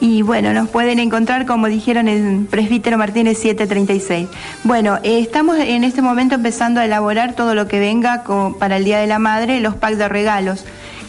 Y 0.01 0.23
bueno, 0.23 0.53
nos 0.53 0.69
pueden 0.69 0.99
encontrar, 0.99 1.47
como 1.47 1.69
dijeron, 1.69 2.09
en 2.09 2.47
Presbítero 2.47 2.99
Martínez 2.99 3.39
736. 3.39 4.29
Bueno, 4.65 4.99
eh, 5.03 5.21
estamos 5.21 5.57
en 5.59 5.85
este 5.85 6.03
momento 6.03 6.35
empezando 6.35 6.81
a 6.81 6.85
elaborar 6.85 7.35
todo 7.35 7.55
lo 7.55 7.69
que 7.69 7.79
venga 7.79 8.25
para 8.59 8.77
el 8.77 8.85
Día 8.85 8.99
de 8.99 9.07
la 9.07 9.19
Madre, 9.19 9.61
los 9.61 9.77
packs 9.77 9.97
de 9.97 10.09
regalos. 10.09 10.65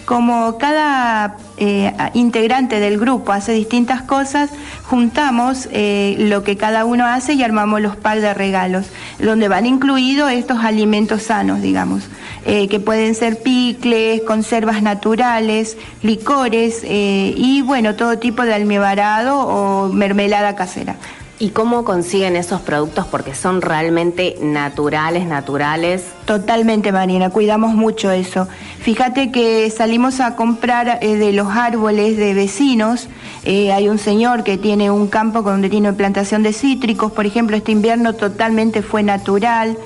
Como 0.06 0.60
cada 0.60 1.38
eh, 1.58 1.92
integrante 2.14 2.80
del 2.80 3.00
grupo 3.00 3.32
hace 3.32 3.54
distintas 3.54 4.04
cosas, 4.04 4.52
juntamos 4.84 5.68
eh, 5.72 6.16
lo 6.20 6.44
que 6.44 6.58
cada 6.58 6.86
uno 6.86 7.08
hace 7.08 7.34
y 7.34 7.42
armamos 7.42 7.82
los 7.82 7.96
packs 7.96 8.22
de 8.22 8.36
regalos, 8.36 8.86
donde 9.18 9.48
van 9.48 9.66
incluidos 9.66 10.32
estos 10.32 10.64
alimentos 10.64 11.24
sanos, 11.24 11.62
digamos. 11.62 12.04
Eh, 12.46 12.68
que 12.68 12.80
pueden 12.80 13.16
ser 13.16 13.42
picles, 13.42 14.22
conservas 14.22 14.84
naturales, 14.84 15.78
licores 16.04 16.84
y 16.84 17.64
bueno, 17.64 17.96
todo 17.96 18.20
tipo 18.20 18.44
de 18.44 18.54
almibarado 18.54 19.40
o 19.40 19.90
mermelada 19.92 20.56
casera. 20.56 20.98
¿Y 21.38 21.50
cómo 21.50 21.84
consiguen 21.84 22.38
esos 22.38 22.62
productos? 22.62 23.06
Porque 23.08 23.36
son 23.36 23.62
realmente 23.62 24.38
naturales, 24.40 25.26
naturales. 25.26 26.06
Totalmente, 26.24 26.94
Marina, 26.94 27.30
cuidamos 27.30 27.74
mucho 27.74 28.10
eso. 28.10 28.48
Fíjate 28.80 29.34
que 29.34 29.70
salimos 29.70 30.22
a 30.22 30.38
comprar 30.38 31.00
eh, 31.02 31.18
de 31.18 31.34
los 31.34 31.50
árboles 31.50 32.16
de 32.16 32.34
vecinos. 32.34 33.10
Eh, 33.44 33.74
hay 33.74 33.90
un 33.90 33.98
señor 33.98 34.46
que 34.46 34.58
tiene 34.58 34.92
un 34.92 35.08
campo 35.08 35.42
donde 35.42 35.70
tiene 35.70 35.92
plantación 35.92 36.42
de 36.42 36.54
cítricos, 36.54 37.12
por 37.12 37.26
ejemplo, 37.26 37.58
este 37.58 37.74
invierno 37.74 38.14
totalmente 38.14 38.82
fue 38.82 39.04
natural. 39.04 39.78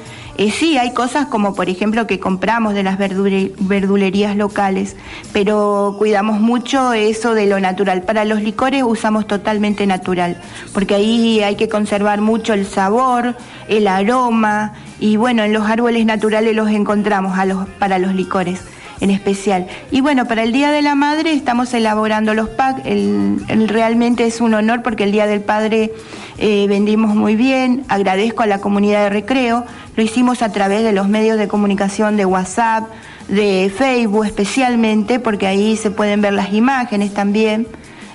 Sí, 0.48 0.78
hay 0.78 0.94
cosas 0.94 1.28
como 1.28 1.54
por 1.54 1.68
ejemplo 1.68 2.08
que 2.08 2.22
compramos 2.22 2.74
de 2.74 2.82
las 2.82 2.98
verdulerías 2.98 4.38
locales, 4.38 4.96
pero 5.34 5.96
cuidamos 5.98 6.40
mucho 6.40 6.94
eso 6.94 7.34
de 7.34 7.46
lo 7.46 7.60
natural. 7.60 8.04
Para 8.04 8.24
los 8.24 8.42
licores 8.42 8.84
usamos 8.84 9.28
totalmente 9.28 9.86
natural, 9.86 10.38
porque 10.74 10.96
ahí 10.96 11.42
hay 11.42 11.58
que 11.58 11.68
conservar 11.68 12.22
mucho 12.22 12.54
el 12.54 12.66
sabor, 12.66 13.36
el 13.68 13.88
aroma, 13.90 14.76
y 15.02 15.18
bueno, 15.18 15.44
en 15.44 15.52
los 15.52 15.70
árboles 15.70 16.06
naturales 16.06 16.56
los 16.56 16.70
encontramos 16.70 17.38
para 17.78 18.00
los 18.00 18.16
licores 18.16 18.62
en 19.02 19.10
especial. 19.10 19.68
Y 19.92 20.02
bueno, 20.02 20.26
para 20.26 20.44
el 20.44 20.52
Día 20.52 20.72
de 20.72 20.82
la 20.82 20.96
Madre 20.96 21.34
estamos 21.34 21.74
elaborando 21.74 22.34
los 22.34 22.50
packs. 22.50 22.82
El, 22.86 23.68
realmente 23.68 24.26
es 24.26 24.42
un 24.42 24.54
honor 24.54 24.82
porque 24.82 25.04
el 25.04 25.12
Día 25.12 25.28
del 25.28 25.42
Padre 25.42 25.92
eh, 26.38 26.66
vendimos 26.68 27.16
muy 27.16 27.36
bien. 27.36 27.84
Agradezco 27.88 28.44
a 28.44 28.48
la 28.48 28.60
comunidad 28.60 29.04
de 29.04 29.10
recreo. 29.10 29.66
Lo 29.96 30.04
hicimos 30.04 30.42
a 30.42 30.52
través 30.52 30.84
de 30.84 30.92
los 30.92 31.08
medios 31.08 31.38
de 31.38 31.48
comunicación 31.48 32.18
de 32.18 32.26
WhatsApp, 32.26 32.90
de 33.28 33.72
Facebook 33.76 34.26
especialmente, 34.26 35.20
porque 35.20 35.48
ahí 35.48 35.78
se 35.78 35.92
pueden 35.92 36.22
ver 36.22 36.34
las 36.34 36.54
imágenes 36.54 37.14
también. 37.14 37.68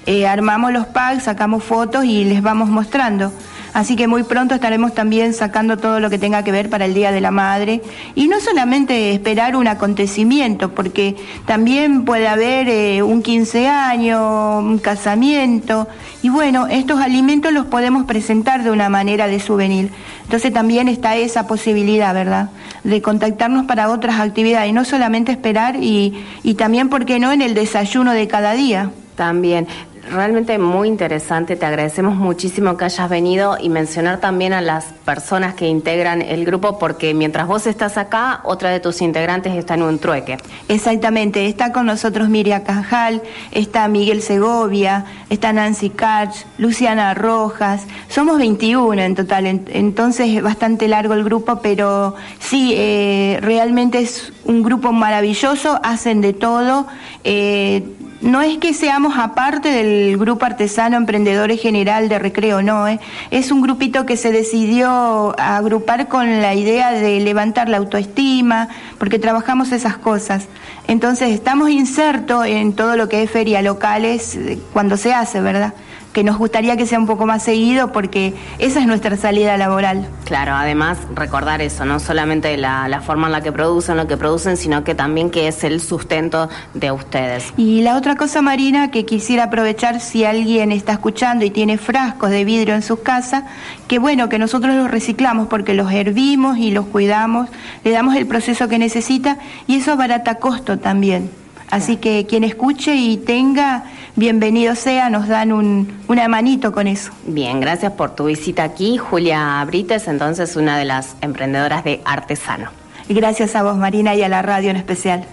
Eh, 0.07 0.27
armamos 0.27 0.73
los 0.73 0.87
packs, 0.87 1.25
sacamos 1.25 1.65
fotos 1.65 2.05
y 2.05 2.25
les 2.25 2.43
vamos 2.43 2.69
mostrando. 2.69 3.33
Así 3.75 3.97
que 3.97 4.07
muy 4.07 4.23
pronto 4.23 4.55
estaremos 4.55 4.95
también 4.95 5.35
sacando 5.35 5.77
todo 5.77 5.99
lo 5.99 6.09
que 6.09 6.17
tenga 6.17 6.45
que 6.45 6.53
ver 6.53 6.71
para 6.71 6.85
el 6.85 6.95
Día 6.95 7.11
de 7.11 7.21
la 7.21 7.33
Madre. 7.33 7.83
Y 8.15 8.29
no 8.29 8.39
solamente 8.39 9.13
esperar 9.13 9.57
un 9.57 9.67
acontecimiento, 9.67 10.71
porque 10.71 11.17
también 11.45 12.05
puede 12.05 12.29
haber 12.29 12.69
eh, 12.69 13.03
un 13.03 13.21
15 13.21 13.67
años, 13.67 14.63
un 14.63 14.79
casamiento. 14.79 15.89
Y 16.23 16.29
bueno, 16.29 16.69
estos 16.69 17.01
alimentos 17.01 17.53
los 17.53 17.67
podemos 17.67 18.05
presentar 18.05 18.63
de 18.63 18.71
una 18.71 18.89
manera 18.89 19.27
de 19.27 19.41
souvenir. 19.41 19.91
Entonces 20.23 20.53
también 20.53 20.87
está 20.87 21.17
esa 21.17 21.49
posibilidad, 21.49 22.15
¿verdad? 22.15 22.51
De 22.85 23.03
contactarnos 23.03 23.67
para 23.67 23.91
otras 23.91 24.21
actividades 24.21 24.71
y 24.71 24.73
no 24.73 24.85
solamente 24.85 25.33
esperar 25.33 25.83
y, 25.83 26.25
y 26.45 26.55
también, 26.55 26.89
¿por 26.89 27.07
qué 27.07 27.19
no?, 27.19 27.33
en 27.33 27.43
el 27.43 27.55
desayuno 27.55 28.13
de 28.13 28.29
cada 28.29 28.53
día. 28.53 28.93
También 29.17 29.67
realmente 30.11 30.59
muy 30.59 30.89
interesante. 30.89 31.57
Te 31.57 31.67
agradecemos 31.67 32.15
muchísimo 32.17 32.77
que 32.77 32.85
hayas 32.85 33.09
venido 33.09 33.57
y 33.61 33.69
mencionar 33.69 34.21
también 34.21 34.53
a 34.53 34.61
las 34.61 34.87
personas 35.05 35.55
que 35.55 35.67
integran 35.67 36.23
el 36.23 36.45
grupo, 36.45 36.79
porque 36.79 37.15
mientras 37.15 37.47
vos 37.47 37.67
estás 37.67 37.97
acá, 37.99 38.41
otra 38.45 38.71
de 38.71 38.81
tus 38.81 39.03
integrantes 39.03 39.55
está 39.55 39.75
en 39.75 39.83
un 39.83 39.99
trueque. 39.99 40.39
Exactamente, 40.69 41.47
está 41.47 41.73
con 41.73 41.87
nosotros 41.87 42.29
Miriam 42.29 42.63
Cajal, 42.63 43.23
está 43.51 43.89
Miguel 43.89 44.23
Segovia, 44.23 45.05
está 45.31 45.53
Nancy 45.53 45.91
Katch, 45.91 46.45
Luciana 46.59 47.15
Rojas. 47.15 47.87
Somos 48.09 48.39
21 48.39 49.01
en 49.01 49.15
total, 49.15 49.47
entonces 49.47 50.29
es 50.29 50.43
bastante 50.43 50.89
largo 50.89 51.15
el 51.15 51.25
grupo, 51.25 51.61
pero 51.63 52.15
sí, 52.39 52.73
eh, 52.77 53.39
realmente 53.41 53.99
es 53.99 54.33
un 54.45 54.63
grupo 54.63 54.93
maravilloso, 54.93 55.81
hacen 55.83 56.21
de 56.21 56.33
todo. 56.33 56.87
Eh, 57.25 57.83
no 58.25 58.41
es 58.41 58.57
que 58.57 58.73
seamos 58.73 59.19
aparte 59.19 59.69
del 59.69 60.17
grupo 60.17 60.47
artesano 60.47 60.97
Emprendedores 60.97 61.61
General 61.61 62.09
de 62.09 62.19
Recreo, 62.19 62.63
no, 62.63 62.89
¿eh? 62.89 62.99
es 63.31 63.53
un 63.53 63.61
grupito 63.61 64.07
que 64.07 64.17
se 64.17 64.33
decidió 64.33 65.39
agrupar 65.39 66.09
con 66.09 66.41
la 66.41 66.55
idea 66.55 66.93
de 66.93 67.21
levantar 67.21 67.69
la 67.69 67.77
autoestima, 67.77 68.69
porque 68.99 69.19
trabajamos 69.19 69.73
esas 69.73 69.99
cosas. 69.99 70.49
Entonces 70.87 71.31
estamos 71.31 71.71
insertos 71.71 72.47
en 72.47 72.75
todo 72.75 72.97
lo 72.97 73.09
que 73.09 73.23
es 73.23 73.31
feria 73.31 73.63
locales 73.63 74.37
eh, 74.37 74.59
cuando 74.73 74.97
se 74.97 75.15
hace, 75.15 75.41
¿verdad? 75.41 75.75
que 76.15 76.25
nos 76.25 76.39
gustaría 76.39 76.77
que 76.77 76.87
sea 76.87 76.99
un 76.99 77.07
poco 77.07 77.27
más 77.27 77.43
seguido 77.43 77.93
porque 77.93 78.35
esa 78.59 78.81
es 78.81 78.87
nuestra 78.87 79.17
salida 79.17 79.59
laboral. 79.59 80.07
Claro, 80.25 80.55
además 80.55 80.97
recordar 81.13 81.61
eso, 81.61 81.85
no 81.85 81.99
solamente 81.99 82.57
la, 82.57 82.89
la 82.89 83.01
forma 83.01 83.27
en 83.27 83.33
la 83.33 83.41
que 83.43 83.51
producen 83.51 83.97
lo 83.97 84.07
que 84.07 84.17
producen, 84.17 84.57
sino 84.57 84.85
que 84.85 84.95
también 84.95 85.29
que 85.29 85.49
es 85.49 85.65
el 85.65 85.81
sustento 85.81 86.49
de 86.73 86.93
ustedes. 86.93 87.53
Y 87.57 87.83
la 87.83 87.97
otra 87.97 88.15
cosa, 88.15 88.43
Marina, 88.43 88.93
que 88.93 89.05
quisiera 89.05 89.45
aprovechar 89.45 90.01
si 90.01 90.25
alguien 90.25 90.71
está 90.71 90.93
escuchando 90.93 91.45
y 91.45 91.51
tiene 91.51 91.79
frascos 91.79 92.31
de 92.31 92.45
vidrio 92.45 92.77
en 92.77 92.83
su 92.83 93.03
casa, 93.03 93.47
que 93.89 93.99
bueno, 93.99 94.29
que 94.29 94.39
nosotros 94.39 94.77
los 94.77 94.91
reciclamos 94.91 95.49
porque 95.49 95.75
los 95.75 95.91
hervimos 95.91 96.59
y 96.59 96.71
los 96.71 96.87
cuidamos, 96.87 97.49
le 97.83 97.91
damos 97.91 98.15
el 98.15 98.27
proceso 98.27 98.69
que 98.69 98.79
necesita 98.79 99.39
y 99.67 99.79
eso 99.79 99.97
barata 99.97 100.37
costo 100.37 100.74
también. 100.79 101.31
Así 101.71 101.97
que 101.97 102.27
quien 102.27 102.45
escuche 102.45 102.95
y 102.95 103.17
tenga, 103.17 103.85
bienvenido 104.17 104.75
sea, 104.75 105.11
nos 105.11 105.27
dan 105.27 105.53
un, 105.53 106.03
una 106.09 106.29
manito 106.29 106.73
con 106.73 106.87
eso. 106.87 107.11
Bien, 107.27 107.61
gracias 107.61 107.93
por 107.93 108.15
tu 108.15 108.27
visita 108.27 108.63
aquí. 108.63 108.97
Julia 108.97 109.65
Brites, 109.67 110.07
entonces 110.07 110.57
una 110.57 110.79
de 110.79 110.85
las 110.85 111.17
emprendedoras 111.21 111.83
de 111.83 112.01
Artesano. 112.05 112.71
Gracias 113.09 113.57
a 113.57 113.63
vos, 113.63 113.77
Marina, 113.77 114.15
y 114.15 114.23
a 114.23 114.29
la 114.29 114.43
radio 114.43 114.71
en 114.71 114.77
especial. 114.77 115.25